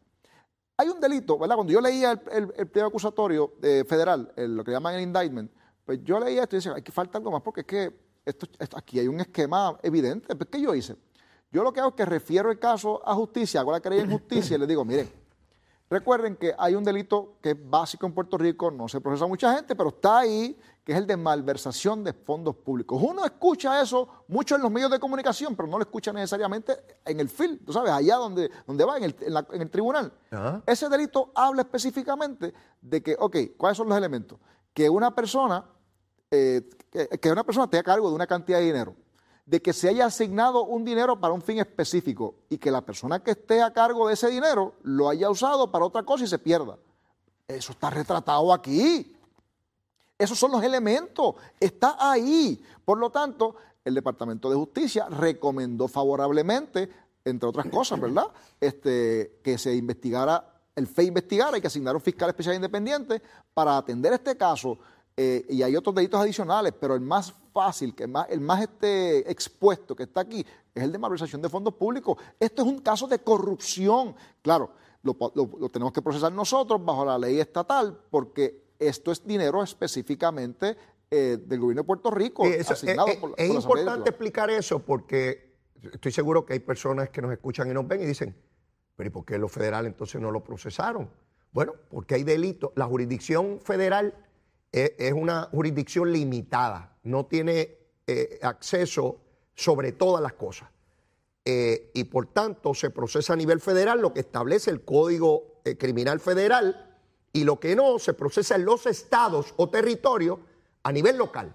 Hay 0.77 0.89
un 0.89 1.01
delito, 1.01 1.39
¿verdad? 1.39 1.55
Cuando 1.57 1.73
yo 1.73 1.81
leía 1.81 2.13
el, 2.31 2.53
el, 2.57 2.67
pliego 2.69 2.89
acusatorio 2.89 3.55
eh, 3.63 3.85
federal, 3.89 4.33
lo 4.37 4.65
que 4.65 4.71
llaman 4.71 4.95
el 4.95 5.03
indictment, 5.03 5.51
pues 5.85 6.01
yo 6.03 6.19
leía 6.21 6.43
esto 6.43 6.57
y 6.57 6.59
decía, 6.59 6.75
hay 6.75 6.83
que 6.83 6.93
falta 6.93 7.19
algo 7.19 7.31
más, 7.31 7.43
porque 7.43 7.61
es 7.61 7.67
que 7.67 8.03
esto, 8.25 8.47
aquí 8.77 8.99
hay 8.99 9.09
un 9.09 9.21
esquema 9.21 9.79
evidente. 9.83 10.35
Pues, 10.35 10.49
¿Qué 10.51 10.61
yo 10.61 10.75
hice? 10.75 10.97
Yo 11.51 11.63
lo 11.63 11.73
que 11.73 11.81
hago 11.81 11.91
es 11.91 11.97
que 11.97 12.07
refiero 12.07 12.51
el 12.51 12.59
caso 12.59 13.03
a 13.05 13.15
justicia, 13.15 13.61
hago 13.61 13.73
la 13.73 13.81
querella 13.81 14.05
en 14.05 14.13
justicia 14.13 14.57
y 14.57 14.59
les 14.59 14.69
digo, 14.69 14.85
miren, 14.85 15.11
recuerden 15.93 16.37
que 16.37 16.55
hay 16.59 16.75
un 16.75 16.83
delito 16.83 17.35
que 17.43 17.51
es 17.51 17.71
básico 17.71 18.07
en 18.07 18.15
Puerto 18.15 18.39
Rico, 18.39 18.71
no 18.71 18.89
se 18.89 19.01
procesa 19.01 19.27
mucha 19.27 19.55
gente, 19.55 19.77
pero 19.77 19.91
está 19.91 20.21
ahí, 20.21 20.59
que 20.85 20.93
es 20.93 20.99
el 20.99 21.07
de 21.07 21.17
malversación 21.17 22.03
de 22.03 22.13
fondos 22.13 22.57
públicos. 22.57 23.01
Uno 23.01 23.25
escucha 23.25 23.81
eso 23.81 24.09
mucho 24.27 24.57
en 24.57 24.63
los 24.63 24.71
medios 24.71 24.91
de 24.91 24.99
comunicación, 24.99 25.55
pero 25.55 25.69
no 25.69 25.77
lo 25.79 25.85
escucha 25.85 26.13
necesariamente 26.13 26.73
en 27.05 27.21
el 27.21 27.29
film, 27.29 27.59
tú 27.65 27.73
sabes, 27.73 27.93
allá 27.93 28.17
donde, 28.17 28.51
donde 28.67 28.85
va, 28.85 28.97
en 28.97 29.05
el, 29.05 29.17
en 29.53 29.63
el 29.63 29.71
tribunal. 29.71 30.13
Ese 30.67 30.89
delito 30.89 31.31
habla 31.35 31.63
específicamente 31.63 32.53
de 32.81 33.03
que, 33.03 33.15
ok, 33.19 33.37
¿cuáles 33.57 33.77
son 33.77 33.89
los 33.89 33.97
elementos? 33.97 34.39
Que 34.73 34.89
una 34.89 35.15
persona, 35.15 35.65
eh, 36.31 36.69
que, 37.21 37.31
una 37.31 37.45
persona 37.45 37.69
tenga 37.69 37.83
cargo 37.83 38.09
de 38.09 38.15
una 38.15 38.27
cantidad 38.27 38.59
de 38.59 38.65
dinero, 38.65 38.97
de 39.45 39.61
que 39.61 39.73
se 39.73 39.89
haya 39.89 40.07
asignado 40.07 40.65
un 40.65 40.85
dinero 40.85 41.19
para 41.19 41.35
un 41.35 41.43
fin 41.43 41.59
específico 41.59 42.37
y 42.49 42.59
que 42.59 42.71
la 42.71 42.81
persona 42.81 43.23
que 43.23 43.33
esté 43.33 43.61
a 43.61 43.73
cargo 43.73 44.07
de 44.07 44.15
ese 44.15 44.29
dinero 44.29 44.75
lo 44.83 45.09
haya 45.09 45.31
usado 45.31 45.71
para 45.71 45.85
otra 45.85 46.05
cosa 46.05 46.25
y 46.25 46.29
se 46.29 46.39
pierda. 46.39 46.79
Eso 47.49 47.73
está 47.73 47.91
retratado 47.91 48.53
aquí. 48.53 49.17
Esos 50.17 50.39
son 50.39 50.53
los 50.53 50.63
elementos. 50.63 51.35
Está 51.59 51.97
ahí. 51.99 52.63
Por 52.85 52.99
lo 52.99 53.11
tanto, 53.11 53.57
el 53.85 53.95
Departamento 53.95 54.49
de 54.49 54.57
Justicia 54.57 55.09
recomendó 55.09 55.89
favorablemente, 55.89 56.89
entre 57.25 57.49
otras 57.49 57.67
cosas, 57.67 58.01
¿verdad? 58.01 58.27
Este, 58.61 59.41
que 59.43 59.59
se 59.59 59.75
investigara, 59.75 60.63
el 60.75 60.87
FE 60.87 61.05
investigara 61.05 61.59
y 61.59 61.61
que 61.61 61.67
asignara 61.67 61.97
un 61.97 62.03
fiscal 62.03 62.29
especial 62.29 62.55
independiente 62.55 63.21
para 63.53 63.77
atender 63.77 64.13
este 64.13 64.37
caso. 64.37 64.79
Eh, 65.17 65.45
y 65.49 65.63
hay 65.63 65.77
otros 65.77 65.95
delitos 65.95 66.21
adicionales, 66.21 66.73
pero 66.79 66.95
el 66.95 67.01
más 67.01 67.35
fácil, 67.53 67.95
que 67.95 68.07
más, 68.07 68.29
el 68.31 68.41
más 68.41 68.63
este, 68.63 69.31
expuesto 69.31 69.95
que 69.95 70.05
está 70.05 70.21
aquí, 70.21 70.45
es 70.75 70.83
el 70.83 70.91
de 70.91 70.99
malversación 70.99 71.43
de 71.43 71.49
fondos 71.49 71.75
públicos. 71.75 72.17
Esto 72.41 72.63
es 72.63 72.69
un 72.69 72.79
caso 72.79 73.07
de 73.07 73.19
corrupción. 73.19 74.15
Claro, 74.41 74.73
lo, 75.03 75.17
lo 75.35 75.69
tenemos 75.69 75.93
que 75.93 76.01
procesar 76.01 76.33
nosotros 76.33 76.83
bajo 76.85 77.05
la 77.05 77.19
ley 77.19 77.41
estatal, 77.41 77.99
porque 78.11 78.73
esto 78.79 79.13
es 79.13 79.27
dinero 79.27 79.63
específicamente 79.63 80.77
eh, 81.11 81.39
del 81.45 81.61
gobierno 81.61 81.83
de 81.83 81.87
Puerto 81.87 82.11
Rico. 82.11 82.45
asignado 82.45 83.09
es, 83.09 83.19
es 83.37 83.51
importante 83.51 84.09
explicar 84.09 84.49
eso 84.49 84.79
porque 84.79 85.53
estoy 85.93 86.11
seguro 86.11 86.47
que 86.47 86.55
hay 86.55 86.61
personas 86.61 87.11
que 87.11 87.21
nos 87.21 87.31
escuchan 87.33 87.71
y 87.71 87.75
nos 87.75 87.87
ven 87.87 88.03
y 88.03 88.07
dicen, 88.07 88.35
pero 88.97 89.09
¿y 89.09 89.11
por 89.11 89.25
qué 89.25 89.37
los 89.37 89.53
federales 89.53 89.93
entonces 89.93 90.21
no 90.23 90.31
lo 90.31 90.43
procesaron? 90.43 91.11
Bueno, 91.53 91.75
porque 91.91 92.15
hay 92.15 92.25
delitos. 92.25 92.73
La 92.77 92.87
jurisdicción 92.87 93.61
federal 93.61 94.15
es, 94.73 95.13
una 95.13 95.49
jurisdicción 95.53 96.11
limitada, 96.11 96.97
no 97.05 97.27
tiene 97.27 97.77
eh, 98.07 98.39
acceso 98.43 99.19
sobre 99.55 99.93
todas 99.93 100.23
las 100.23 100.33
cosas. 100.33 100.69
Eh, 101.45 101.91
y 101.95 102.05
por 102.05 102.27
tanto 102.27 102.73
se 102.73 102.91
procesa 102.91 103.35
a 103.35 103.37
nivel 103.37 103.61
federal 103.61 104.01
lo 104.01 104.15
que 104.15 104.21
establece 104.21 104.71
el 104.71 104.85
Código 104.85 105.61
Criminal 105.79 106.21
Federal 106.21 106.93
y 107.33 107.45
lo 107.45 107.59
que 107.59 107.75
no 107.75 107.99
se 107.99 108.15
procesa 108.15 108.57
en 108.57 108.65
los 108.65 108.87
estados 108.87 109.55
o 109.57 109.69
territorios 109.69 110.39
a 110.83 110.93
nivel 110.93 111.17
local. 111.17 111.55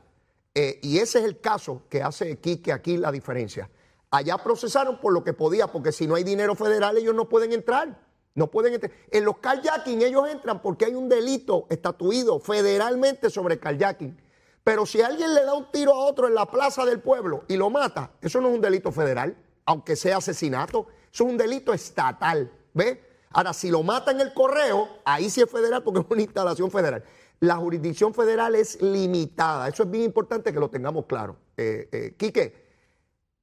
Eh, 0.55 0.79
y 0.81 0.97
ese 0.97 1.19
es 1.19 1.25
el 1.25 1.39
caso 1.39 1.83
que 1.89 2.01
hace 2.01 2.37
Quique 2.39 2.71
aquí 2.71 2.97
la 2.97 3.11
diferencia. 3.11 3.69
Allá 4.09 4.37
procesaron 4.37 4.99
por 4.99 5.13
lo 5.13 5.23
que 5.23 5.33
podía, 5.33 5.67
porque 5.67 5.91
si 5.91 6.07
no 6.07 6.15
hay 6.15 6.23
dinero 6.23 6.55
federal 6.55 6.97
ellos 6.97 7.13
no 7.13 7.29
pueden 7.29 7.53
entrar. 7.53 8.06
No 8.37 8.51
pueden 8.51 8.75
entrar. 8.75 8.91
En 9.09 9.25
los 9.25 9.39
kayaking 9.39 9.99
ellos 10.03 10.29
entran 10.29 10.61
porque 10.61 10.85
hay 10.85 10.93
un 10.93 11.09
delito 11.09 11.65
estatuido 11.71 12.39
federalmente 12.39 13.31
sobre 13.31 13.57
kayaking. 13.57 14.15
Pero 14.63 14.85
si 14.85 15.01
alguien 15.01 15.33
le 15.33 15.43
da 15.43 15.55
un 15.55 15.71
tiro 15.71 15.91
a 15.91 16.05
otro 16.05 16.27
en 16.27 16.35
la 16.35 16.45
plaza 16.45 16.85
del 16.85 16.99
pueblo 16.99 17.45
y 17.47 17.57
lo 17.57 17.71
mata, 17.71 18.11
eso 18.21 18.39
no 18.39 18.49
es 18.49 18.53
un 18.53 18.61
delito 18.61 18.91
federal, 18.91 19.35
aunque 19.65 19.95
sea 19.95 20.17
asesinato, 20.17 20.85
eso 21.11 21.23
es 21.23 21.31
un 21.31 21.35
delito 21.35 21.73
estatal. 21.73 22.51
¿Ves? 22.75 22.99
Ahora, 23.31 23.53
si 23.53 23.71
lo 23.71 23.81
mata 23.81 24.11
en 24.11 24.21
el 24.21 24.31
correo, 24.35 24.87
ahí 25.03 25.31
sí 25.31 25.41
es 25.41 25.49
federal 25.49 25.81
porque 25.81 26.01
es 26.01 26.05
una 26.07 26.21
instalación 26.21 26.69
federal. 26.69 27.03
La 27.39 27.55
jurisdicción 27.55 28.13
federal 28.13 28.53
es 28.53 28.79
limitada. 28.83 29.67
Eso 29.67 29.81
es 29.81 29.89
bien 29.89 30.03
importante 30.03 30.53
que 30.53 30.59
lo 30.59 30.69
tengamos 30.69 31.07
claro. 31.07 31.37
Eh, 31.57 31.89
eh, 31.91 32.13
Quique, 32.15 32.67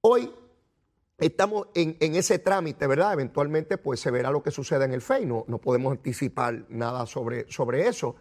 hoy 0.03 0.33
estamos 1.19 1.69
en, 1.75 1.97
ese 2.01 2.39
trámite, 2.39 2.87
¿verdad? 2.87 3.13
Eventualmente, 3.13 3.79
pues 3.79 4.01
se 4.01 4.11
verá 4.11 4.31
lo 4.31 4.43
que 4.43 4.51
suceda 4.51 4.85
en 4.85 4.93
el 4.93 5.03
FEI. 5.03 5.27
No, 5.27 5.45
no 5.49 5.59
podemos 5.59 5.93
anticipar 5.93 6.67
nada 6.69 7.07
sobre, 7.07 7.51
sobre 7.51 7.89
eso. 7.89 8.17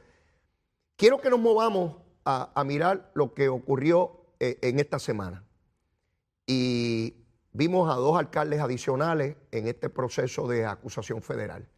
Quiero 0.96 1.20
que 1.20 1.30
nos 1.30 1.40
movamos 1.40 1.98
a, 2.26 2.64
mirar 2.66 3.12
lo 3.16 3.34
que 3.34 3.50
ocurrió 3.50 4.28
eh, 4.40 4.58
en 4.62 4.80
esta 4.80 5.00
semana. 5.00 5.44
Y 6.46 7.24
Vimos 7.56 7.88
a 7.92 7.98
dos 7.98 8.18
alcaldes 8.18 8.60
adicionales 8.60 9.38
en 9.52 9.68
este 9.68 9.88
proceso 9.88 10.48
de 10.48 10.66
acusación 10.66 11.22
federal. 11.22 11.70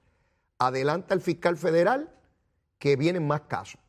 Adelanta 0.58 1.14
el 1.14 1.20
fiscal 1.20 1.58
federal 1.58 2.10
que 2.80 2.96
vienen 2.96 3.28
más 3.28 3.42
casos 3.42 3.82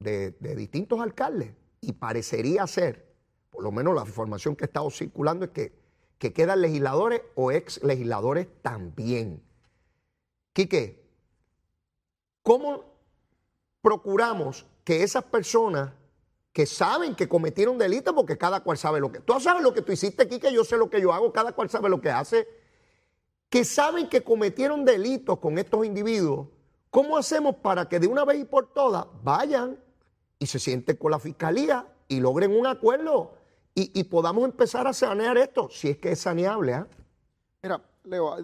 de, 0.00 0.32
distintos 0.54 1.00
alcaldes 1.00 1.54
y 1.80 1.92
parecería 1.94 2.66
ser, 2.66 3.13
por 3.54 3.62
lo 3.62 3.70
menos 3.70 3.94
la 3.94 4.02
información 4.02 4.56
que 4.56 4.64
ha 4.64 4.66
estado 4.66 4.90
circulando 4.90 5.44
es 5.44 5.52
que, 5.52 5.72
que 6.18 6.32
quedan 6.32 6.60
legisladores 6.60 7.22
o 7.36 7.52
ex 7.52 7.80
legisladores 7.84 8.48
también. 8.62 9.40
Quique, 10.52 11.08
¿cómo 12.42 12.84
procuramos 13.80 14.66
que 14.82 15.04
esas 15.04 15.22
personas 15.22 15.92
que 16.52 16.66
saben 16.66 17.14
que 17.14 17.28
cometieron 17.28 17.78
delitos 17.78 18.12
porque 18.12 18.36
cada 18.36 18.60
cual 18.60 18.76
sabe 18.76 18.98
lo 18.98 19.12
que... 19.12 19.20
Tú 19.20 19.38
sabes 19.38 19.62
lo 19.62 19.72
que 19.72 19.82
tú 19.82 19.92
hiciste 19.92 20.24
aquí, 20.24 20.40
que 20.40 20.52
yo 20.52 20.64
sé 20.64 20.76
lo 20.76 20.90
que 20.90 21.00
yo 21.00 21.12
hago, 21.12 21.32
cada 21.32 21.52
cual 21.52 21.70
sabe 21.70 21.88
lo 21.88 22.00
que 22.00 22.10
hace. 22.10 22.48
Que 23.48 23.64
saben 23.64 24.08
que 24.08 24.24
cometieron 24.24 24.84
delitos 24.84 25.38
con 25.38 25.58
estos 25.58 25.86
individuos. 25.86 26.48
¿Cómo 26.90 27.16
hacemos 27.16 27.56
para 27.56 27.88
que 27.88 28.00
de 28.00 28.08
una 28.08 28.24
vez 28.24 28.40
y 28.40 28.44
por 28.44 28.72
todas 28.72 29.06
vayan 29.22 29.78
y 30.40 30.46
se 30.46 30.58
sienten 30.58 30.96
con 30.96 31.12
la 31.12 31.20
fiscalía 31.20 31.86
y 32.08 32.18
logren 32.18 32.56
un 32.56 32.66
acuerdo 32.66 33.43
y, 33.74 34.04
podamos 34.04 34.44
empezar 34.44 34.86
a 34.86 34.92
sanear 34.92 35.36
esto, 35.36 35.68
si 35.68 35.90
es 35.90 35.98
que 35.98 36.12
es 36.12 36.20
saneable? 36.20 36.74
¿ah? 36.74 36.86
Mira, 37.60 37.82
Leo, 38.04 38.36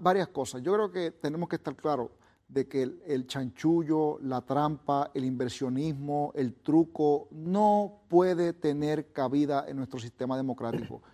varias 0.00 0.28
cosas. 0.28 0.62
Yo 0.62 0.72
creo 0.72 0.90
que 0.90 1.10
tenemos 1.10 1.48
que 1.48 1.56
estar 1.56 1.76
claros 1.76 2.08
de 2.48 2.66
que 2.66 2.82
el, 3.06 3.26
chanchullo, 3.26 4.18
la 4.22 4.40
trampa, 4.40 5.10
el 5.12 5.24
inversionismo, 5.24 6.32
el 6.34 6.54
truco 6.54 7.28
no 7.32 8.00
puede 8.08 8.54
tener 8.54 9.12
cabida 9.12 9.66
en 9.68 9.76
nuestro 9.76 10.00
sistema 10.00 10.36
democrático. 10.36 11.02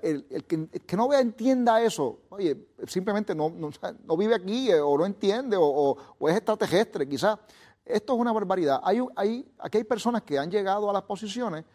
El, 0.00 0.24
que, 0.46 0.96
no 0.96 1.06
vea, 1.06 1.20
entienda 1.20 1.82
eso, 1.82 2.20
oye, 2.30 2.68
simplemente 2.86 3.34
no, 3.34 3.50
no, 3.50 4.16
vive 4.16 4.34
aquí 4.34 4.70
eh, 4.70 4.80
o 4.80 4.96
no 4.96 5.04
entiende 5.04 5.54
o, 5.60 5.98
es 6.20 6.34
extraterrestre, 6.34 7.06
quizás. 7.06 7.38
Esto 7.84 8.14
es 8.14 8.18
una 8.18 8.32
barbaridad. 8.32 8.80
Hay, 8.82 9.00
hay, 9.14 9.46
aquí 9.58 9.76
hay 9.76 9.84
personas 9.84 10.22
que 10.22 10.38
han 10.38 10.50
llegado 10.50 10.88
a 10.88 10.94
las 10.94 11.02
posiciones, 11.02 11.66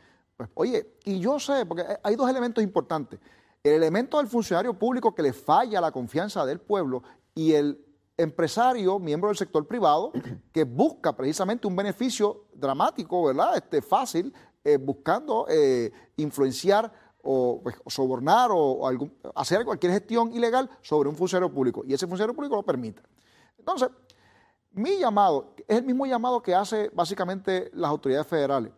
pues, 0.50 0.70
oye, 0.70 0.96
y 1.06 1.20
yo 1.20 1.40
sé, 1.40 1.66
porque 1.66 1.86
hay 2.04 2.16
dos 2.16 2.30
elementos 2.30 2.64
importantes. 2.64 3.20
El 3.64 3.74
elemento 3.74 4.18
del 4.18 4.28
funcionario 4.28 4.74
público 4.74 5.14
que 5.14 5.22
le 5.22 5.34
falla 5.34 5.80
la 5.82 5.92
confianza 5.92 6.46
del 6.46 6.60
pueblo 6.60 7.04
y 7.36 7.54
el 7.54 7.86
empresario, 8.18 9.00
miembro 9.00 9.30
del 9.30 9.38
sector 9.38 9.68
privado, 9.68 10.12
que 10.54 10.64
busca 10.64 11.16
precisamente 11.16 11.68
un 11.68 11.76
beneficio 11.76 12.46
dramático, 12.54 13.26
¿verdad? 13.26 13.56
Este, 13.56 13.82
fácil, 13.82 14.34
eh, 14.64 14.78
buscando 14.78 15.46
eh, 15.50 15.92
influenciar 16.18 16.92
o, 17.24 17.60
pues, 17.62 17.76
sobornar 17.88 18.50
o, 18.52 18.88
hacer 19.36 19.64
cualquier 19.66 19.94
gestión 19.94 20.34
ilegal 20.34 20.70
sobre 20.82 21.10
un 21.10 21.16
funcionario 21.16 21.54
público. 21.54 21.84
Y 21.86 21.94
ese 21.94 22.08
funcionario 22.08 22.36
público 22.36 22.56
lo 22.56 22.64
permite. 22.64 23.02
Entonces, 23.58 23.90
mi 24.72 24.98
llamado 24.98 25.54
es 25.68 25.78
el 25.78 25.86
mismo 25.86 26.06
llamado 26.06 26.42
que 26.42 26.56
hace 26.56 26.90
básicamente 26.94 27.70
las 27.74 27.90
autoridades 27.90 28.28
federales. 28.28 28.72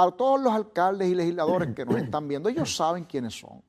A 0.00 0.10
todos 0.12 0.40
los 0.40 0.52
alcaldes 0.52 1.08
y 1.08 1.14
legisladores 1.14 1.74
que 1.74 1.84
nos 1.84 1.96
están 1.96 2.26
viendo, 2.26 2.48
ellos 2.48 2.74
saben 2.76 3.04
quiénes 3.04 3.38
son. 3.38 3.62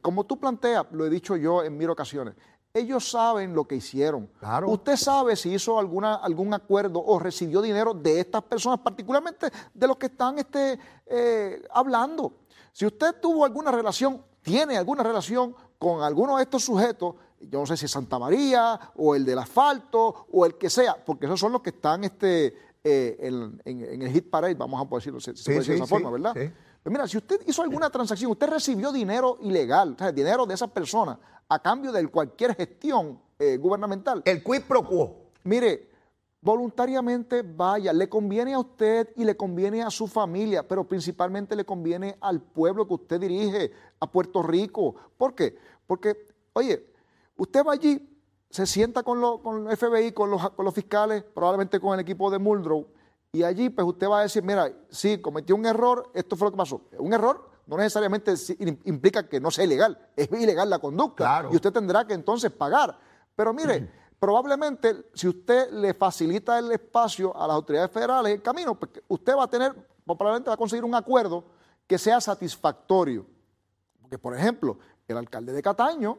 Como 0.00 0.24
tú 0.24 0.38
planteas, 0.38 0.86
lo 0.92 1.04
he 1.04 1.10
dicho 1.10 1.34
yo 1.34 1.64
en 1.64 1.76
mil 1.76 1.90
ocasiones, 1.90 2.34
ellos 2.72 3.10
saben 3.10 3.54
lo 3.54 3.66
que 3.66 3.74
hicieron. 3.74 4.30
Usted 4.66 4.96
sabe 4.96 5.34
si 5.34 5.52
hizo 5.52 5.78
alguna, 5.80 6.16
algún 6.16 6.54
acuerdo 6.54 7.02
o 7.04 7.18
recibió 7.18 7.60
dinero 7.60 7.92
de 7.92 8.20
estas 8.20 8.42
personas, 8.42 8.78
particularmente 8.80 9.50
de 9.74 9.86
los 9.88 9.96
que 9.96 10.06
están 10.06 10.38
este, 10.38 10.78
eh, 11.06 11.62
hablando. 11.72 12.34
Si 12.72 12.86
usted 12.86 13.16
tuvo 13.20 13.44
alguna 13.44 13.72
relación, 13.72 14.22
tiene 14.42 14.76
alguna 14.76 15.02
relación 15.02 15.56
con 15.76 16.02
alguno 16.02 16.36
de 16.36 16.44
estos 16.44 16.62
sujetos, 16.62 17.16
yo 17.40 17.60
no 17.60 17.66
sé 17.66 17.76
si 17.76 17.86
es 17.86 17.90
Santa 17.90 18.18
María 18.18 18.78
o 18.96 19.14
el 19.14 19.24
del 19.24 19.38
asfalto 19.38 20.26
o 20.30 20.46
el 20.46 20.56
que 20.56 20.70
sea, 20.70 21.02
porque 21.04 21.26
esos 21.26 21.40
son 21.40 21.52
los 21.52 21.62
que 21.62 21.70
están 21.70 22.04
este, 22.04 22.54
eh, 22.84 23.16
en, 23.64 24.02
el 24.02 24.10
hit 24.10 24.30
parade, 24.30 24.54
vamos 24.54 24.80
a 24.80 24.88
poder 24.88 25.02
decirlo, 25.02 25.20
se, 25.20 25.32
puede 25.44 25.58
decir 25.58 25.74
de 25.74 25.78
esa 25.78 25.86
forma, 25.86 26.10
¿verdad? 26.10 26.32
Pero 26.34 26.92
mira, 26.92 27.06
si 27.08 27.16
usted 27.16 27.40
hizo 27.46 27.62
alguna 27.62 27.90
transacción, 27.90 28.30
usted 28.30 28.48
recibió 28.48 28.92
dinero 28.92 29.38
ilegal, 29.42 29.94
o 29.94 29.98
sea, 29.98 30.12
dinero 30.12 30.46
de 30.46 30.54
esas 30.54 30.70
personas 30.70 31.18
a 31.48 31.58
cambio 31.60 31.92
de 31.92 32.06
cualquier 32.08 32.54
gestión 32.54 33.20
eh, 33.38 33.56
gubernamental. 33.56 34.22
El 34.24 34.42
quid 34.42 34.62
pro 34.62 34.86
quo. 34.86 35.30
Mire, 35.44 35.88
voluntariamente 36.40 37.42
vaya, 37.42 37.92
le 37.92 38.08
conviene 38.08 38.54
a 38.54 38.60
usted 38.60 39.10
y 39.16 39.24
le 39.24 39.36
conviene 39.36 39.82
a 39.82 39.90
su 39.90 40.06
familia, 40.06 40.66
pero 40.66 40.86
principalmente 40.86 41.56
le 41.56 41.64
conviene 41.64 42.16
al 42.20 42.40
pueblo 42.40 42.86
que 42.86 42.94
usted 42.94 43.20
dirige, 43.20 43.72
a 43.98 44.10
Puerto 44.10 44.42
Rico. 44.42 44.94
¿Por 45.16 45.34
qué? 45.34 45.56
Porque, 45.86 46.26
oye, 46.52 46.86
usted 47.36 47.64
va 47.64 47.72
allí, 47.72 48.17
se 48.50 48.66
sienta 48.66 49.02
con, 49.02 49.20
con 49.42 49.68
el 49.68 49.76
FBI, 49.76 50.12
con 50.12 50.30
los, 50.30 50.50
con 50.50 50.64
los 50.64 50.74
fiscales, 50.74 51.22
probablemente 51.22 51.80
con 51.80 51.94
el 51.94 52.00
equipo 52.00 52.30
de 52.30 52.38
Muldrow, 52.38 52.86
y 53.32 53.42
allí 53.42 53.68
pues 53.68 53.86
usted 53.86 54.08
va 54.08 54.20
a 54.20 54.22
decir, 54.22 54.42
mira, 54.42 54.72
sí, 54.88 55.18
cometió 55.18 55.54
un 55.54 55.66
error, 55.66 56.10
esto 56.14 56.36
fue 56.36 56.46
lo 56.46 56.52
que 56.52 56.56
pasó. 56.56 56.80
Un 56.98 57.12
error 57.12 57.50
no 57.66 57.76
necesariamente 57.76 58.32
implica 58.84 59.28
que 59.28 59.38
no 59.40 59.50
sea 59.50 59.64
ilegal, 59.64 59.98
es 60.16 60.30
ilegal 60.32 60.70
la 60.70 60.78
conducta 60.78 61.46
y 61.50 61.56
usted 61.56 61.70
tendrá 61.70 62.06
que 62.06 62.14
entonces 62.14 62.50
pagar. 62.50 62.98
Pero 63.36 63.52
mire, 63.52 63.90
probablemente 64.18 65.10
si 65.12 65.28
usted 65.28 65.70
le 65.72 65.92
facilita 65.92 66.58
el 66.58 66.72
espacio 66.72 67.36
a 67.36 67.46
las 67.46 67.54
autoridades 67.56 67.90
federales, 67.90 68.32
el 68.32 68.42
camino, 68.42 68.74
pues 68.74 68.92
usted 69.08 69.36
va 69.36 69.44
a 69.44 69.50
tener, 69.50 69.74
probablemente 70.06 70.48
va 70.48 70.54
a 70.54 70.58
conseguir 70.58 70.84
un 70.84 70.94
acuerdo 70.94 71.44
que 71.86 71.98
sea 71.98 72.22
satisfactorio. 72.22 73.26
Porque, 74.00 74.18
por 74.18 74.34
ejemplo, 74.34 74.78
el 75.06 75.18
alcalde 75.18 75.52
de 75.52 75.60
Cataño 75.60 76.16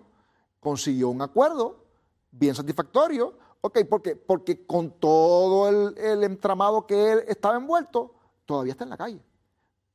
consiguió 0.60 1.10
un 1.10 1.24
acuerdo 1.24 1.89
bien 2.32 2.56
satisfactorio 2.56 3.34
Ok, 3.62 3.80
¿por 3.90 4.02
qué? 4.02 4.16
Porque 4.16 4.66
con 4.66 4.92
todo 4.92 5.68
el, 5.68 6.24
entramado 6.24 6.86
que 6.86 7.12
él 7.12 7.24
estaba 7.28 7.58
envuelto, 7.58 8.14
todavía 8.46 8.72
está 8.72 8.86
en 8.86 8.90
la 8.92 8.98
calle. 8.98 9.22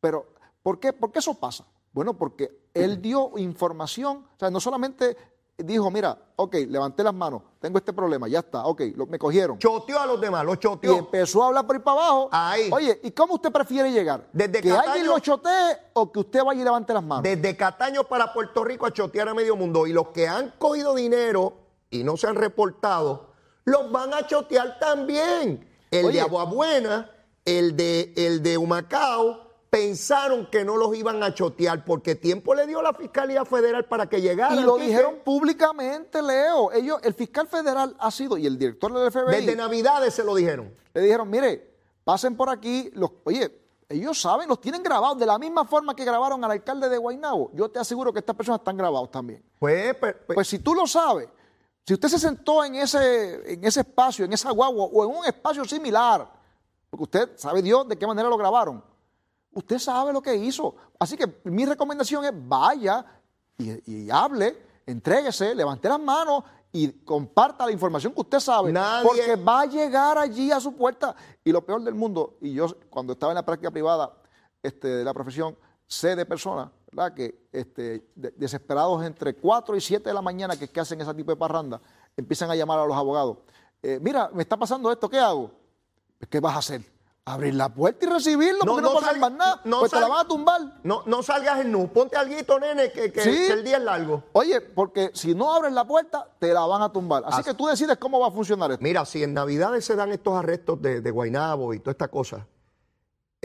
Pero, 0.01 0.27
¿por 0.63 0.79
qué? 0.79 0.93
¿por 0.93 1.11
qué 1.11 1.21
eso 1.21 1.35
pasa? 1.35 1.65
Bueno, 1.93 2.15
porque 2.15 2.69
él 2.75 3.01
dio 3.03 3.33
información, 3.39 4.27
o 4.37 4.39
sea, 4.39 4.51
no 4.51 4.61
solamente 4.61 5.17
dijo, 5.57 5.91
mira, 5.91 6.19
ok, 6.37 6.57
levanté 6.69 7.03
las 7.03 7.15
manos, 7.15 7.41
tengo 7.61 7.79
este 7.79 7.93
problema, 7.93 8.29
ya 8.29 8.41
está, 8.41 8.67
ok, 8.67 8.83
me 9.09 9.19
cogieron. 9.19 9.59
Choteó 9.59 9.99
a 9.99 10.07
los 10.07 10.21
demás, 10.21 10.45
lo 10.45 10.57
choteó. 10.57 10.97
Y 10.97 10.99
empezó 10.99 11.43
a 11.43 11.47
hablar 11.47 11.67
por 11.67 11.77
ahí 11.77 11.83
para 11.83 12.01
abajo. 12.01 12.29
Ahí. 12.33 12.69
Oye, 12.71 13.01
¿y 13.03 13.13
cómo 13.13 13.35
usted 13.35 13.51
prefiere 13.51 13.91
llegar? 13.93 14.29
Desde 14.33 14.61
¿Que 14.61 14.73
alguien 14.73 15.07
lo 15.07 15.19
chotee 15.21 15.79
o 15.95 16.13
que 16.13 16.19
usted 16.19 16.45
vaya 16.45 16.61
y 16.61 16.65
levante 16.65 16.93
las 16.93 17.05
manos? 17.05 17.23
Desde 17.23 17.57
Cataño 17.57 18.05
para 18.05 18.31
Puerto 18.31 18.63
Rico 18.63 18.85
a 18.85 18.93
chotear 18.93 19.29
a 19.29 19.35
medio 19.35 19.57
mundo. 19.57 19.87
Y 19.87 19.93
los 19.93 20.09
que 20.09 20.29
han 20.29 20.53
cogido 20.59 20.95
dinero 20.95 21.64
y 21.95 22.05
no 22.05 22.17
se 22.17 22.27
han 22.27 22.37
reportado, 22.37 23.31
los 23.65 23.91
van 23.91 24.13
a 24.13 24.27
chotear 24.27 24.79
también. 24.79 25.69
El 25.91 26.13
de 26.13 26.21
Aguabuena, 26.21 27.11
el 27.45 27.77
de, 27.77 28.13
el 28.17 28.43
de 28.43 28.59
Humacao, 28.59 29.45
pensaron 29.71 30.47
que 30.51 30.65
no 30.65 30.77
los 30.77 30.95
iban 30.97 31.23
a 31.23 31.35
chotear 31.35 31.85
porque 31.85 32.15
tiempo 32.15 32.55
le 32.55 32.67
dio 32.67 32.83
la 32.83 32.93
Fiscalía 32.95 33.45
Federal 33.45 33.85
para 33.87 34.09
que 34.09 34.21
llegaran. 34.21 34.59
Y 34.59 34.63
lo 34.63 34.77
dijeron 34.77 35.21
públicamente, 35.25 36.23
Leo. 36.23 36.73
Ellos, 36.73 36.99
el 37.03 37.15
fiscal 37.15 37.47
federal 37.47 37.97
ha 37.99 38.11
sido, 38.11 38.37
y 38.37 38.47
el 38.47 38.59
director 38.59 38.93
del 38.93 39.11
FBI. 39.11 39.37
Desde 39.37 39.57
Navidades 39.57 40.15
se 40.15 40.25
lo 40.25 40.35
dijeron. 40.35 40.75
Le 40.93 41.01
dijeron, 41.01 41.31
mire, 41.31 41.75
pasen 42.05 42.37
por 42.37 42.51
aquí. 42.51 42.91
Los, 42.95 43.11
oye, 43.25 43.51
ellos 43.89 44.21
saben, 44.21 44.49
los 44.49 44.61
tienen 44.61 44.83
grabados 44.83 45.19
de 45.19 45.27
la 45.27 45.39
misma 45.39 45.65
forma 45.65 45.95
que 45.95 46.05
grabaron 46.05 46.43
al 46.45 46.51
alcalde 46.51 46.89
de 46.89 46.99
Guaynabo. 46.99 47.51
Yo 47.55 47.69
te 47.71 47.79
aseguro 47.79 48.13
que 48.13 48.21
estas 48.21 48.37
personas 48.37 48.61
están 48.61 48.77
grabados 48.77 49.11
también. 49.11 49.45
Pues, 49.59 49.95
pues, 49.97 50.15
pues, 50.27 50.35
pues 50.35 50.49
si 50.49 50.59
tú 50.59 50.75
lo 50.75 50.87
sabes, 50.87 51.29
si 51.87 51.93
usted 51.95 52.09
se 52.09 52.19
sentó 52.19 52.65
en 52.65 52.77
ese, 52.77 53.53
en 53.53 53.65
ese 53.65 53.81
espacio, 53.81 54.25
en 54.25 54.33
esa 54.33 54.51
guagua 54.51 54.87
o 54.87 55.05
en 55.05 55.19
un 55.19 55.25
espacio 55.27 55.65
similar, 55.67 56.31
porque 56.89 57.03
usted 57.03 57.37
sabe 57.37 57.61
Dios 57.61 57.87
de 57.87 57.99
qué 57.99 58.07
manera 58.07 58.29
lo 58.29 58.39
grabaron, 58.39 58.83
usted 59.53 59.79
sabe 59.79 60.13
lo 60.13 60.23
que 60.23 60.35
hizo. 60.35 60.75
Así 60.99 61.17
que 61.17 61.41
mi 61.45 61.67
recomendación 61.67 62.25
es 62.25 62.33
vaya 62.35 63.05
y, 63.59 64.11
hable, 64.11 64.57
entréguese, 64.87 65.55
levante 65.55 65.89
las 65.89 66.01
manos 66.01 66.45
y 66.73 66.89
comparta 67.05 67.67
la 67.67 67.73
información 67.73 68.15
que 68.15 68.21
usted 68.23 68.41
sabe, 68.41 68.75
porque 69.03 69.37
va 69.37 69.61
a 69.61 69.67
llegar 69.67 70.17
allí 70.17 70.51
a 70.51 70.61
su 70.61 70.75
puerta. 70.75 71.15
Y 71.45 71.53
lo 71.53 71.65
peor 71.65 71.83
del 71.83 71.95
mundo, 71.95 72.39
y 72.41 72.55
yo 72.55 72.67
cuando 72.89 73.13
estaba 73.13 73.33
en 73.33 73.37
la 73.37 73.45
práctica 73.45 73.71
privada 73.71 74.11
este, 74.63 74.89
de 74.89 75.05
la 75.05 75.13
profesión, 75.13 75.57
sé 75.87 76.17
de 76.17 76.25
personas 76.25 76.71
que 77.15 77.49
este, 77.53 78.05
desesperados 78.15 79.05
entre 79.05 79.35
4 79.35 79.77
y 79.77 79.81
7 79.81 80.09
de 80.09 80.15
la 80.15 80.23
mañana 80.23 80.57
que, 80.57 80.69
que 80.69 80.81
hacen 80.81 81.01
ese 81.01 81.15
tipo 81.15 81.31
de 81.31 81.37
parranda, 81.37 81.81
empiezan 82.17 82.51
a 82.51 82.55
llamar 82.55 82.79
a 82.79 82.87
los 82.87 82.97
abogados. 82.97 83.39
Eh, 83.83 83.99
mira, 84.01 84.31
me 84.33 84.43
está 84.43 84.57
pasando 84.57 84.91
esto, 84.91 85.09
¿qué 85.09 85.19
hago? 85.19 85.51
Pues, 86.19 86.31
¿Qué 86.31 86.41
vas 86.41 86.55
a 86.55 86.59
hacer? 86.59 86.83
Abrir 87.27 87.55
la 87.55 87.71
puerta 87.71 88.05
y 88.05 88.09
recibirlo, 88.09 88.61
porque 88.61 88.83
no, 88.83 88.95
no, 88.95 89.19
más 89.19 89.33
nada, 89.33 89.61
no 89.65 89.81
pues 89.81 89.93
te 89.93 89.99
la 89.99 90.09
van 90.09 90.27
a 90.27 90.29
tumbar. 90.29 90.61
No, 90.83 91.03
no 91.07 91.23
salgas 91.23 91.61
en 91.61 91.73
nu, 91.73 91.89
ponte 91.89 92.17
algo, 92.17 92.35
nene, 92.61 92.93
que, 92.93 93.07
el 93.51 93.65
día 93.65 93.79
es 93.79 93.83
largo. 93.83 94.25
Oye, 94.33 94.61
porque 94.61 95.11
si 95.15 95.35
no 95.35 95.55
abres 95.55 95.73
la 95.73 95.87
puerta, 95.87 96.29
te 96.39 96.53
la 96.53 96.67
van 96.67 96.83
a 96.83 96.93
tumbar. 96.93 97.23
Así, 97.27 97.43
que 97.43 97.55
tú 97.55 97.67
decides 97.67 97.97
cómo 97.97 98.21
va 98.21 98.29
a 98.29 98.31
funcionar 98.31 98.71
esto. 98.73 98.83
Mira, 98.83 99.07
si 99.07 99.23
en 99.23 99.33
Navidades 99.33 99.87
se 99.87 99.97
dan 99.97 100.13
estos 100.13 100.35
arrestos 100.35 100.81
de, 100.83 101.01
de 101.01 101.11
Guainabo 101.11 101.73
y 101.73 101.79
toda 101.79 101.93
esta 101.93 102.09
cosa, 102.09 102.47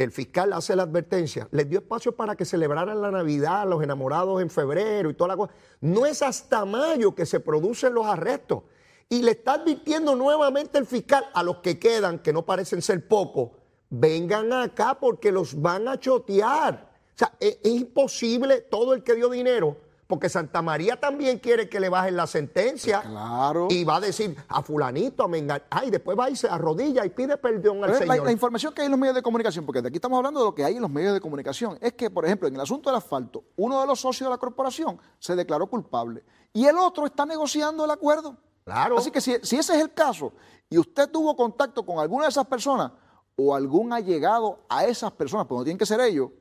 el 0.03 0.11
fiscal 0.11 0.53
hace 0.53 0.77
la 0.77 0.83
advertencia, 0.83 1.49
les 1.51 1.69
dio 1.69 1.79
espacio 1.79 2.15
para 2.15 2.33
que 2.37 2.45
celebraran 2.45 3.01
la 3.01 3.11
Navidad, 3.11 3.67
los 3.67 3.83
enamorados 3.83 4.41
en 4.41 4.49
febrero 4.49 5.09
y 5.09 5.13
toda 5.13 5.27
la 5.27 5.35
cosa. 5.35 5.53
No 5.81 6.05
es 6.05 6.21
hasta 6.21 6.63
mayo 6.63 7.13
que 7.13 7.25
se 7.25 7.41
producen 7.41 7.93
los 7.93 8.05
arrestos. 8.05 8.63
Y 9.09 9.23
le 9.23 9.31
está 9.31 9.55
advirtiendo 9.55 10.15
nuevamente 10.15 10.77
el 10.77 10.85
fiscal 10.85 11.25
a 11.33 11.43
los 11.43 11.57
que 11.57 11.77
quedan, 11.79 12.19
que 12.19 12.31
no 12.31 12.45
parecen 12.45 12.81
ser 12.81 13.09
pocos, 13.09 13.49
vengan 13.89 14.53
acá 14.53 14.97
porque 14.97 15.33
los 15.33 15.59
van 15.59 15.89
a 15.89 15.99
chotear. 15.99 16.91
O 17.15 17.17
sea, 17.17 17.33
es, 17.37 17.57
es 17.61 17.71
imposible 17.71 18.61
todo 18.61 18.93
el 18.93 19.03
que 19.03 19.15
dio 19.15 19.29
dinero 19.29 19.88
porque 20.09 20.27
Santa 20.27 20.63
María 20.63 20.99
también 20.99 21.37
quiere 21.37 21.69
que 21.69 21.79
le 21.79 21.87
bajen 21.87 22.15
la 22.15 22.25
sentencia. 22.25 23.01
Claro. 23.01 23.67
Y 23.69 23.83
va 23.83 23.97
a 23.97 23.99
decir 23.99 24.35
a 24.47 24.63
fulanito, 24.63 25.23
a 25.23 25.27
mengar, 25.27 25.67
ay, 25.69 25.91
después 25.91 26.17
va 26.17 26.31
y 26.31 26.35
se 26.35 26.47
arrodilla 26.47 27.05
y 27.05 27.11
pide 27.11 27.37
perdón 27.37 27.83
al 27.83 27.93
Señor. 27.93 28.25
La, 28.25 28.31
información 28.31 28.73
que 28.73 28.81
hay 28.81 28.85
en 28.87 28.91
los 28.91 28.99
medios 28.99 29.13
de 29.13 29.21
comunicación, 29.21 29.67
porque 29.67 29.83
de 29.83 29.87
aquí 29.89 29.97
estamos 29.97 30.17
hablando 30.17 30.39
de 30.39 30.47
lo 30.47 30.55
que 30.55 30.65
hay 30.65 30.77
en 30.77 30.81
los 30.81 30.89
medios 30.89 31.13
de 31.13 31.21
comunicación, 31.21 31.77
es 31.79 31.93
que, 31.93 32.09
por 32.09 32.25
ejemplo, 32.25 32.47
en 32.47 32.55
el 32.55 32.61
asunto 32.61 32.89
del 32.89 32.97
asfalto, 32.97 33.43
uno 33.55 33.79
de 33.81 33.85
los 33.85 33.99
socios 33.99 34.27
de 34.27 34.31
la 34.31 34.39
corporación 34.39 34.99
se 35.19 35.35
declaró 35.35 35.67
culpable 35.67 36.23
y 36.53 36.65
el 36.65 36.79
otro 36.79 37.05
está 37.05 37.23
negociando 37.27 37.85
el 37.85 37.91
acuerdo. 37.91 38.35
Claro. 38.65 38.97
Así 38.97 39.11
que 39.11 39.21
si, 39.21 39.35
si 39.43 39.57
ese 39.57 39.75
es 39.75 39.79
el 39.79 39.93
caso 39.93 40.33
y 40.71 40.79
usted 40.79 41.07
tuvo 41.11 41.35
contacto 41.35 41.85
con 41.85 41.99
alguna 41.99 42.23
de 42.23 42.29
esas 42.29 42.47
personas 42.47 42.93
o 43.35 43.53
algún 43.53 43.93
allegado 43.93 44.65
a 44.69 44.85
esas 44.85 45.11
personas, 45.11 45.45
pues 45.45 45.59
no 45.59 45.63
tienen 45.63 45.77
que 45.77 45.85
ser 45.85 46.01
ellos, 46.01 46.31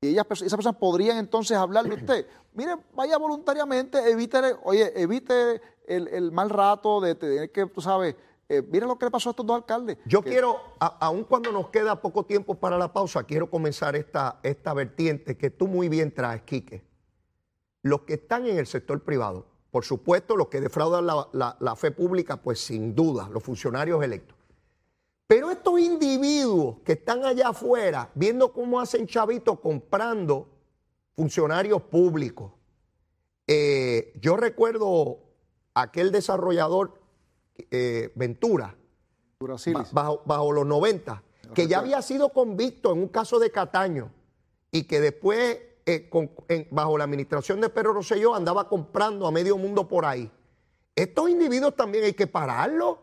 y 0.00 0.08
ellas, 0.08 0.26
esas 0.30 0.54
personas 0.54 0.76
podrían 0.78 1.16
entonces 1.18 1.56
hablarle 1.56 1.94
a 1.94 1.96
usted. 1.96 2.26
Mire, 2.54 2.76
vaya 2.94 3.18
voluntariamente, 3.18 3.98
evite, 4.10 4.38
oye, 4.64 4.92
evite 5.00 5.60
el, 5.86 6.30
mal 6.32 6.50
rato 6.50 7.00
de 7.00 7.14
tener 7.14 7.50
que, 7.52 7.66
tú 7.66 7.80
sabes, 7.80 8.14
eh, 8.48 8.62
mire 8.62 8.86
lo 8.86 8.98
que 8.98 9.04
le 9.04 9.10
pasó 9.10 9.28
a 9.28 9.32
estos 9.32 9.46
dos 9.46 9.56
alcaldes. 9.56 9.98
Yo 10.06 10.22
quiero, 10.22 10.56
aun 10.78 11.22
cuando 11.24 11.52
nos 11.52 11.68
queda 11.68 12.00
poco 12.00 12.24
tiempo 12.24 12.54
para 12.54 12.76
la 12.78 12.92
pausa, 12.92 13.22
quiero 13.24 13.48
comenzar 13.50 13.94
esta, 13.94 14.40
esta 14.42 14.72
vertiente 14.74 15.36
que 15.36 15.50
tú 15.50 15.68
muy 15.68 15.88
bien 15.88 16.12
traes, 16.12 16.42
Quique. 16.42 16.82
los 17.82 18.00
que 18.02 18.14
están 18.14 18.46
en 18.46 18.58
el 18.58 18.66
sector 18.66 19.02
privado. 19.04 19.46
Por 19.70 19.84
supuesto, 19.84 20.34
los 20.36 20.48
que 20.48 20.60
defraudan 20.62 21.06
la, 21.06 21.28
la- 21.32 21.56
la 21.60 21.76
fe 21.76 21.90
pública, 21.90 22.38
pues 22.38 22.58
sin 22.58 22.94
duda, 22.94 23.28
los 23.30 23.42
funcionarios 23.42 24.02
electos. 24.02 24.36
Pero 25.28 25.50
estos 25.50 25.78
individuos 25.78 26.78
que 26.84 26.92
están 26.92 27.22
allá 27.24 27.48
afuera, 27.50 28.10
viendo 28.14 28.52
cómo 28.52 28.80
hacen 28.80 29.06
chavitos 29.06 29.60
comprando 29.60 30.48
funcionarios 31.14 31.82
públicos. 31.82 32.50
Eh, 33.46 34.14
yo 34.20 34.36
recuerdo 34.36 35.18
aquel 35.74 36.10
desarrollador 36.12 36.94
eh, 37.70 38.10
Ventura, 38.14 38.74
bajo, 39.92 40.22
bajo 40.24 40.50
los 40.52 40.66
90, 40.66 41.22
que 41.54 41.66
ya 41.66 41.78
había 41.80 42.00
sido 42.02 42.30
convicto 42.30 42.92
en 42.92 42.98
un 43.00 43.08
caso 43.08 43.38
de 43.38 43.50
Cataño 43.50 44.10
y 44.70 44.84
que 44.84 45.00
después, 45.00 45.58
eh, 45.86 46.08
con- 46.08 46.30
en- 46.48 46.68
bajo 46.70 46.96
la 46.96 47.04
administración 47.04 47.60
de 47.60 47.68
Pedro 47.68 47.92
Rosselló, 47.92 48.34
andaba 48.34 48.66
comprando 48.68 49.26
a 49.26 49.30
medio 49.30 49.56
mundo 49.58 49.86
por 49.88 50.04
ahí. 50.06 50.30
Estos 50.96 51.28
individuos 51.28 51.76
también 51.76 52.04
hay 52.04 52.14
que 52.14 52.26
pararlos. 52.26 52.96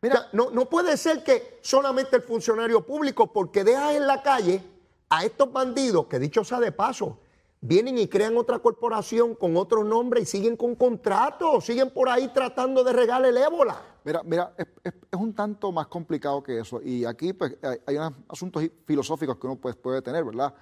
Mira, 0.00 0.28
no, 0.32 0.50
no 0.50 0.68
puede 0.68 0.96
ser 0.96 1.24
que 1.24 1.58
solamente 1.60 2.16
el 2.16 2.22
funcionario 2.22 2.86
público, 2.86 3.32
porque 3.32 3.64
deja 3.64 3.94
en 3.94 4.06
la 4.06 4.22
calle 4.22 4.62
a 5.08 5.24
estos 5.24 5.52
bandidos, 5.52 6.06
que 6.06 6.18
dicho 6.18 6.44
sea 6.44 6.60
de 6.60 6.70
paso, 6.70 7.18
vienen 7.60 7.98
y 7.98 8.06
crean 8.06 8.36
otra 8.36 8.60
corporación 8.60 9.34
con 9.34 9.56
otro 9.56 9.82
nombre 9.82 10.20
y 10.20 10.24
siguen 10.24 10.56
con 10.56 10.76
contratos, 10.76 11.64
siguen 11.64 11.90
por 11.90 12.08
ahí 12.08 12.28
tratando 12.28 12.84
de 12.84 12.92
regar 12.92 13.24
el 13.24 13.36
ébola. 13.36 13.82
Mira, 14.04 14.22
mira, 14.24 14.54
es, 14.56 14.66
es- 14.84 14.94
es 15.10 15.18
un 15.20 15.34
tanto 15.34 15.72
más 15.72 15.88
complicado 15.88 16.42
que 16.42 16.60
eso. 16.60 16.80
Y 16.80 17.04
aquí 17.04 17.32
pues, 17.32 17.56
hay, 17.62 17.78
hay 17.86 17.96
unos 17.96 18.12
asuntos 18.28 18.62
filosóficos 18.86 19.36
que 19.36 19.46
uno 19.48 19.56
pues, 19.56 19.74
puede 19.74 20.00
tener, 20.00 20.24
¿verdad? 20.24 20.54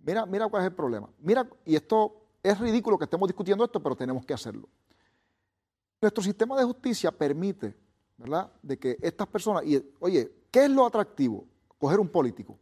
Mira, 0.00 0.26
mira 0.26 0.46
cuál 0.48 0.62
es 0.62 0.68
el 0.68 0.74
problema. 0.74 1.08
Mira, 1.20 1.48
y 1.64 1.74
esto 1.74 2.14
es 2.42 2.58
ridículo 2.60 2.98
que 2.98 3.04
estemos 3.04 3.26
discutiendo 3.26 3.64
esto, 3.64 3.82
pero 3.82 3.96
tenemos 3.96 4.26
que 4.26 4.34
hacerlo. 4.34 4.68
Nuestro 6.02 6.22
sistema 6.22 6.58
de 6.58 6.64
justicia 6.64 7.10
permite, 7.10 7.74
¿verdad?, 8.16 8.50
de 8.62 8.78
que 8.78 8.96
estas 9.02 9.26
personas, 9.26 9.64
y 9.64 9.82
oye, 10.00 10.32
¿qué 10.50 10.64
es 10.64 10.70
lo 10.70 10.86
atractivo? 10.86 11.44
Coger 11.78 12.00
un 12.00 12.08
político. 12.08 12.58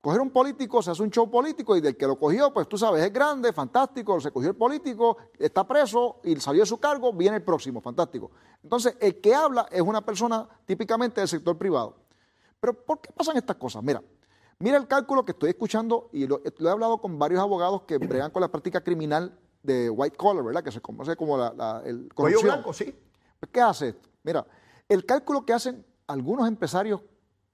Coger 0.00 0.20
un 0.20 0.30
político, 0.30 0.80
se 0.80 0.92
hace 0.92 1.02
un 1.02 1.10
show 1.10 1.28
político 1.30 1.76
y 1.76 1.80
del 1.80 1.96
que 1.96 2.06
lo 2.06 2.16
cogió, 2.18 2.52
pues 2.54 2.68
tú 2.68 2.78
sabes, 2.78 3.02
es 3.02 3.12
grande, 3.12 3.52
fantástico, 3.52 4.20
se 4.20 4.30
cogió 4.30 4.50
el 4.50 4.56
político, 4.56 5.16
está 5.38 5.66
preso 5.66 6.20
y 6.22 6.36
salió 6.36 6.62
de 6.62 6.66
su 6.66 6.78
cargo, 6.78 7.12
viene 7.12 7.36
el 7.38 7.42
próximo, 7.42 7.80
fantástico. 7.80 8.30
Entonces, 8.62 8.96
el 9.00 9.20
que 9.20 9.34
habla 9.34 9.66
es 9.72 9.80
una 9.80 10.04
persona 10.04 10.48
típicamente 10.64 11.20
del 11.20 11.28
sector 11.28 11.58
privado. 11.58 11.96
Pero 12.60 12.74
¿por 12.84 13.00
qué 13.00 13.12
pasan 13.12 13.36
estas 13.36 13.56
cosas? 13.56 13.82
Mira, 13.82 14.00
mira 14.60 14.76
el 14.78 14.86
cálculo 14.86 15.24
que 15.24 15.32
estoy 15.32 15.50
escuchando 15.50 16.08
y 16.12 16.26
lo, 16.28 16.40
lo 16.58 16.68
he 16.68 16.72
hablado 16.72 16.98
con 16.98 17.18
varios 17.18 17.40
abogados 17.40 17.82
que 17.82 17.98
bregan 17.98 18.30
con 18.30 18.40
la 18.40 18.48
práctica 18.48 18.80
criminal 18.82 19.36
de 19.64 19.90
white 19.90 20.16
collar, 20.16 20.44
¿verdad? 20.44 20.62
Que 20.62 20.70
se 20.72 20.80
conoce 20.80 21.16
como 21.16 21.36
la, 21.36 21.52
la- 21.54 21.82
el 21.84 22.08
Cuello 22.14 22.36
corrupción. 22.38 22.42
blanco, 22.54 22.72
sí. 22.72 22.96
Pues, 23.40 23.50
¿Qué 23.52 23.60
hace 23.60 23.88
esto? 23.88 24.08
Mira, 24.22 24.46
el 24.88 25.04
cálculo 25.04 25.44
que 25.44 25.52
hacen 25.52 25.84
algunos 26.06 26.48
empresarios, 26.48 27.02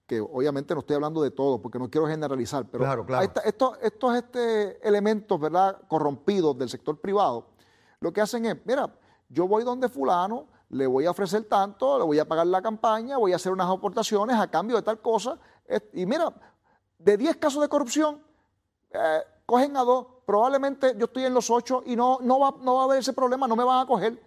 que 0.07 0.21
obviamente 0.21 0.75
no 0.75 0.81
estoy 0.81 0.95
hablando 0.97 1.23
de 1.23 1.31
todo 1.31 1.61
porque 1.61 1.79
no 1.79 1.91
quiero 1.91 2.07
generalizar, 2.07 2.67
pero 2.71 2.85
Claro, 2.85 3.07
claro. 3.07 3.31
estos, 3.45 3.79
estos 3.83 4.15
este, 4.17 4.87
elementos 4.87 5.41
¿verdad? 5.41 5.81
corrompidos 5.89 6.57
del 6.59 6.69
sector 6.69 7.01
privado, 7.01 7.47
lo 8.01 8.13
que 8.13 8.21
hacen 8.21 8.45
es, 8.45 8.57
mira, 8.65 8.95
yo 9.29 9.49
voy 9.49 9.65
donde 9.65 9.89
fulano, 9.89 10.47
le 10.69 10.87
voy 10.87 11.07
a 11.07 11.11
ofrecer 11.11 11.45
tanto, 11.45 11.99
le 11.99 12.05
voy 12.05 12.19
a 12.19 12.29
pagar 12.29 12.47
la 12.47 12.61
campaña, 12.61 13.17
voy 13.17 13.33
a 13.33 13.37
hacer 13.37 13.53
unas 13.53 13.71
aportaciones 13.71 14.37
a 14.39 14.51
cambio 14.51 14.77
de 14.77 14.83
tal 14.83 15.01
cosa, 15.01 15.39
y 15.93 16.05
mira, 16.05 16.33
de 16.99 17.17
10 17.17 17.37
casos 17.37 17.63
de 17.63 17.69
corrupción, 17.69 18.23
eh, 18.91 19.23
cogen 19.47 19.77
a 19.77 19.85
dos, 19.85 20.07
probablemente 20.27 20.95
yo 20.97 21.07
estoy 21.07 21.25
en 21.25 21.35
los 21.35 21.51
ocho 21.51 21.83
y 21.87 21.97
no, 21.97 22.19
no, 22.23 22.39
va, 22.39 22.55
no 22.61 22.77
va 22.77 22.83
a 22.83 22.85
haber 22.85 22.99
ese 22.99 23.13
problema, 23.13 23.47
no 23.47 23.57
me 23.57 23.65
van 23.65 23.81
a 23.81 23.87
coger. 23.87 24.21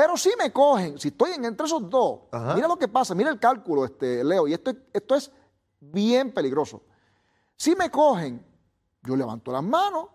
Pero 0.00 0.16
si 0.16 0.30
me 0.38 0.50
cogen, 0.50 0.98
si 0.98 1.08
estoy 1.08 1.32
en, 1.32 1.44
entre 1.44 1.66
esos 1.66 1.90
dos, 1.90 2.20
Ajá. 2.32 2.54
mira 2.54 2.66
lo 2.66 2.78
que 2.78 2.88
pasa, 2.88 3.14
mira 3.14 3.28
el 3.28 3.38
cálculo, 3.38 3.84
este, 3.84 4.24
Leo, 4.24 4.48
y 4.48 4.54
esto, 4.54 4.72
esto 4.94 5.14
es 5.14 5.30
bien 5.78 6.32
peligroso. 6.32 6.80
Si 7.54 7.76
me 7.76 7.90
cogen, 7.90 8.42
yo 9.02 9.14
levanto 9.14 9.52
las 9.52 9.62
manos, 9.62 10.06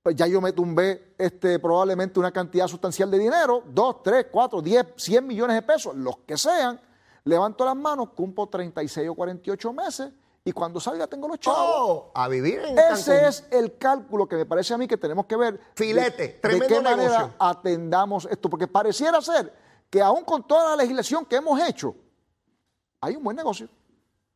pues 0.00 0.14
ya 0.14 0.28
yo 0.28 0.40
me 0.40 0.52
tumbé 0.52 1.16
este, 1.18 1.58
probablemente 1.58 2.20
una 2.20 2.30
cantidad 2.30 2.68
sustancial 2.68 3.10
de 3.10 3.18
dinero, 3.18 3.64
2, 3.66 4.02
3, 4.04 4.26
4, 4.30 4.62
10, 4.62 4.86
100 4.96 5.26
millones 5.26 5.56
de 5.56 5.62
pesos, 5.62 5.96
los 5.96 6.18
que 6.18 6.36
sean, 6.36 6.80
levanto 7.24 7.64
las 7.64 7.74
manos, 7.74 8.10
cumplo 8.10 8.46
36 8.46 9.08
o 9.08 9.16
48 9.16 9.72
meses 9.72 10.12
y 10.44 10.52
cuando 10.52 10.80
salga 10.80 11.06
tengo 11.06 11.28
los 11.28 11.38
chavos. 11.38 11.60
Oh, 11.62 12.10
a 12.14 12.28
vivir 12.28 12.60
en 12.60 12.78
Ese 12.78 13.12
Cancún. 13.12 13.28
es 13.28 13.46
el 13.50 13.76
cálculo 13.76 14.26
que 14.26 14.36
me 14.36 14.46
parece 14.46 14.74
a 14.74 14.78
mí 14.78 14.88
que 14.88 14.96
tenemos 14.96 15.26
que 15.26 15.36
ver. 15.36 15.60
Filete, 15.74 16.22
de, 16.22 16.28
tremendo 16.28 16.66
de 16.66 16.74
qué 16.74 16.80
manera 16.80 17.18
negocio. 17.18 17.34
atendamos 17.38 18.28
esto, 18.30 18.48
porque 18.48 18.66
pareciera 18.66 19.20
ser 19.20 19.52
que 19.90 20.00
aún 20.00 20.24
con 20.24 20.46
toda 20.46 20.70
la 20.70 20.82
legislación 20.82 21.26
que 21.26 21.36
hemos 21.36 21.60
hecho, 21.60 21.94
hay 23.00 23.16
un 23.16 23.24
buen 23.24 23.36
negocio. 23.36 23.68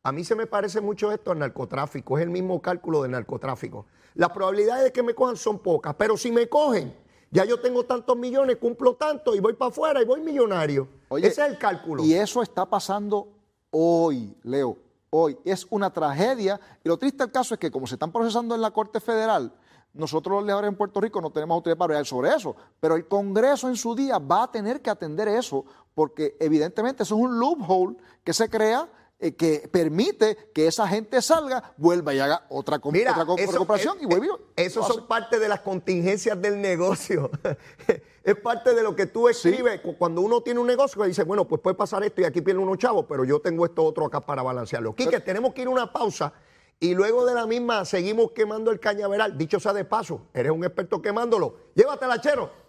A 0.03 0.11
mí 0.11 0.23
se 0.23 0.35
me 0.35 0.45
parece 0.45 0.81
mucho 0.81 1.11
esto 1.11 1.31
al 1.31 1.39
narcotráfico, 1.39 2.17
es 2.17 2.23
el 2.23 2.29
mismo 2.29 2.61
cálculo 2.61 3.01
del 3.01 3.11
narcotráfico. 3.11 3.87
Las 4.13 4.29
probabilidades 4.29 4.83
de 4.83 4.91
que 4.91 5.01
me 5.01 5.15
cojan 5.15 5.35
son 5.35 5.59
pocas, 5.59 5.95
pero 5.95 6.15
si 6.15 6.31
me 6.31 6.47
cogen, 6.47 6.95
ya 7.31 7.43
yo 7.45 7.59
tengo 7.59 7.83
tantos 7.85 8.15
millones, 8.15 8.57
cumplo 8.57 8.95
tanto 8.95 9.33
y 9.33 9.39
voy 9.39 9.53
para 9.53 9.69
afuera 9.69 10.01
y 10.01 10.05
voy 10.05 10.21
millonario. 10.21 10.87
Oye, 11.09 11.27
Ese 11.27 11.43
es 11.43 11.49
el 11.49 11.57
cálculo. 11.57 12.03
Y 12.03 12.13
eso 12.13 12.43
está 12.43 12.65
pasando 12.65 13.27
hoy, 13.71 14.37
Leo. 14.43 14.77
Hoy 15.17 15.37
es 15.45 15.65
una 15.69 15.91
tragedia. 15.91 16.59
Y 16.83 16.89
lo 16.89 16.97
triste 16.97 17.23
del 17.23 17.31
caso 17.31 17.53
es 17.53 17.59
que, 17.59 17.71
como 17.71 17.87
se 17.87 17.95
están 17.95 18.11
procesando 18.11 18.53
en 18.53 18.59
la 18.59 18.71
Corte 18.71 18.99
Federal, 18.99 19.49
nosotros 19.93 20.33
los 20.33 20.43
legisladores 20.43 20.67
en 20.67 20.75
Puerto 20.75 20.99
Rico 20.99 21.21
no 21.21 21.31
tenemos 21.31 21.55
autoridad 21.55 21.77
para 21.77 21.93
hablar 21.93 22.05
sobre 22.05 22.35
eso. 22.35 22.53
Pero 22.81 22.97
el 22.97 23.07
Congreso 23.07 23.69
en 23.69 23.77
su 23.77 23.95
día 23.95 24.19
va 24.19 24.43
a 24.43 24.51
tener 24.51 24.81
que 24.81 24.89
atender 24.89 25.29
eso, 25.29 25.63
porque 25.93 26.35
evidentemente 26.37 27.03
eso 27.03 27.15
es 27.15 27.21
un 27.21 27.39
loophole 27.39 27.95
que 28.25 28.33
se 28.33 28.49
crea. 28.49 28.89
Eh, 29.19 29.33
que 29.35 29.69
permite 29.71 30.49
que 30.53 30.67
esa 30.67 30.87
gente 30.87 31.21
salga, 31.21 31.73
vuelva 31.77 32.13
y 32.13 32.19
haga 32.19 32.45
otra, 32.49 32.79
com- 32.79 32.91
Mira, 32.91 33.11
otra 33.11 33.25
co- 33.25 33.37
eso- 33.37 33.51
recuperación 33.53 33.97
eh, 33.97 34.01
y 34.01 34.05
vuelve. 34.05 34.27
y- 34.27 34.61
Eso 34.63 34.83
son 34.83 34.99
hace. 34.99 35.07
parte 35.07 35.39
de 35.39 35.47
las 35.47 35.61
contingencias 35.61 36.41
del 36.41 36.59
negocio. 36.61 37.31
es 38.23 38.35
parte 38.35 38.73
de 38.73 38.83
lo 38.83 38.95
que 38.95 39.05
tú 39.05 39.29
escribes 39.29 39.79
cu- 39.81 39.97
cuando 39.97 40.21
uno 40.21 40.41
tiene 40.41 40.59
un 40.59 40.67
negocio 40.67 41.01
que 41.01 41.07
dice, 41.07 41.23
bueno, 41.23 41.47
pues 41.47 41.61
puede 41.61 41.75
pasar 41.75 42.03
esto 42.03 42.21
y 42.21 42.25
aquí 42.25 42.41
pierde 42.41 42.59
unos 42.59 42.77
chavos, 42.77 43.05
pero 43.07 43.23
yo 43.23 43.39
tengo 43.39 43.65
esto 43.65 43.83
otro 43.83 44.05
acá 44.05 44.19
para 44.21 44.43
balancearlo. 44.43 44.93
Quique, 44.95 45.19
tenemos 45.21 45.53
que 45.53 45.61
ir 45.61 45.67
a 45.67 45.71
una 45.71 45.93
pausa 45.93 46.33
y 46.79 46.93
luego 46.93 47.25
de 47.25 47.33
la 47.33 47.45
misma 47.47 47.85
seguimos 47.85 48.31
quemando 48.31 48.69
el 48.69 48.81
cañaveral. 48.81 49.37
Dicho 49.37 49.61
sea 49.61 49.71
de 49.71 49.85
paso, 49.85 50.27
eres 50.33 50.51
un 50.51 50.63
experto 50.65 51.01
quemándolo. 51.01 51.55
Llévatela, 51.73 52.19
chero. 52.19 52.64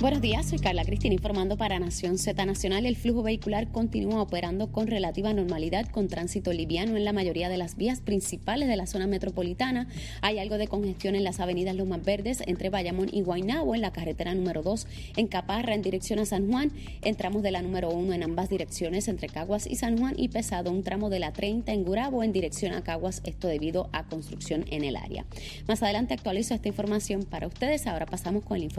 Buenos 0.00 0.22
días, 0.22 0.46
soy 0.46 0.58
Carla 0.58 0.86
Cristina 0.86 1.12
informando 1.12 1.58
para 1.58 1.78
Nación 1.78 2.16
Z 2.16 2.46
Nacional. 2.46 2.86
El 2.86 2.96
flujo 2.96 3.22
vehicular 3.22 3.70
continúa 3.70 4.22
operando 4.22 4.72
con 4.72 4.86
relativa 4.86 5.34
normalidad, 5.34 5.90
con 5.90 6.08
tránsito 6.08 6.54
liviano 6.54 6.96
en 6.96 7.04
la 7.04 7.12
mayoría 7.12 7.50
de 7.50 7.58
las 7.58 7.76
vías 7.76 8.00
principales 8.00 8.66
de 8.66 8.76
la 8.76 8.86
zona 8.86 9.06
metropolitana. 9.06 9.88
Hay 10.22 10.38
algo 10.38 10.56
de 10.56 10.68
congestión 10.68 11.16
en 11.16 11.24
las 11.24 11.38
avenidas 11.38 11.76
Lomas 11.76 12.02
Verdes 12.02 12.42
entre 12.46 12.70
Bayamón 12.70 13.10
y 13.12 13.20
Guaynabo, 13.20 13.74
en 13.74 13.82
la 13.82 13.92
carretera 13.92 14.34
número 14.34 14.62
2 14.62 14.86
en 15.18 15.26
Caparra 15.26 15.74
en 15.74 15.82
dirección 15.82 16.18
a 16.18 16.24
San 16.24 16.50
Juan, 16.50 16.72
en 17.02 17.14
tramos 17.16 17.42
de 17.42 17.50
la 17.50 17.60
número 17.60 17.90
1 17.90 18.14
en 18.14 18.22
ambas 18.22 18.48
direcciones 18.48 19.06
entre 19.06 19.28
Caguas 19.28 19.66
y 19.66 19.76
San 19.76 19.98
Juan 19.98 20.14
y 20.16 20.28
pesado 20.28 20.70
un 20.70 20.82
tramo 20.82 21.10
de 21.10 21.18
la 21.18 21.34
30 21.34 21.72
en 21.72 21.84
Gurabo 21.84 22.22
en 22.22 22.32
dirección 22.32 22.72
a 22.72 22.82
Caguas, 22.82 23.20
esto 23.24 23.48
debido 23.48 23.90
a 23.92 24.06
construcción 24.06 24.64
en 24.70 24.82
el 24.82 24.96
área. 24.96 25.26
Más 25.68 25.82
adelante 25.82 26.14
actualizo 26.14 26.54
esta 26.54 26.68
información 26.68 27.24
para 27.24 27.46
ustedes. 27.46 27.86
Ahora 27.86 28.06
pasamos 28.06 28.44
con 28.44 28.56
el 28.56 28.62
informe. 28.62 28.68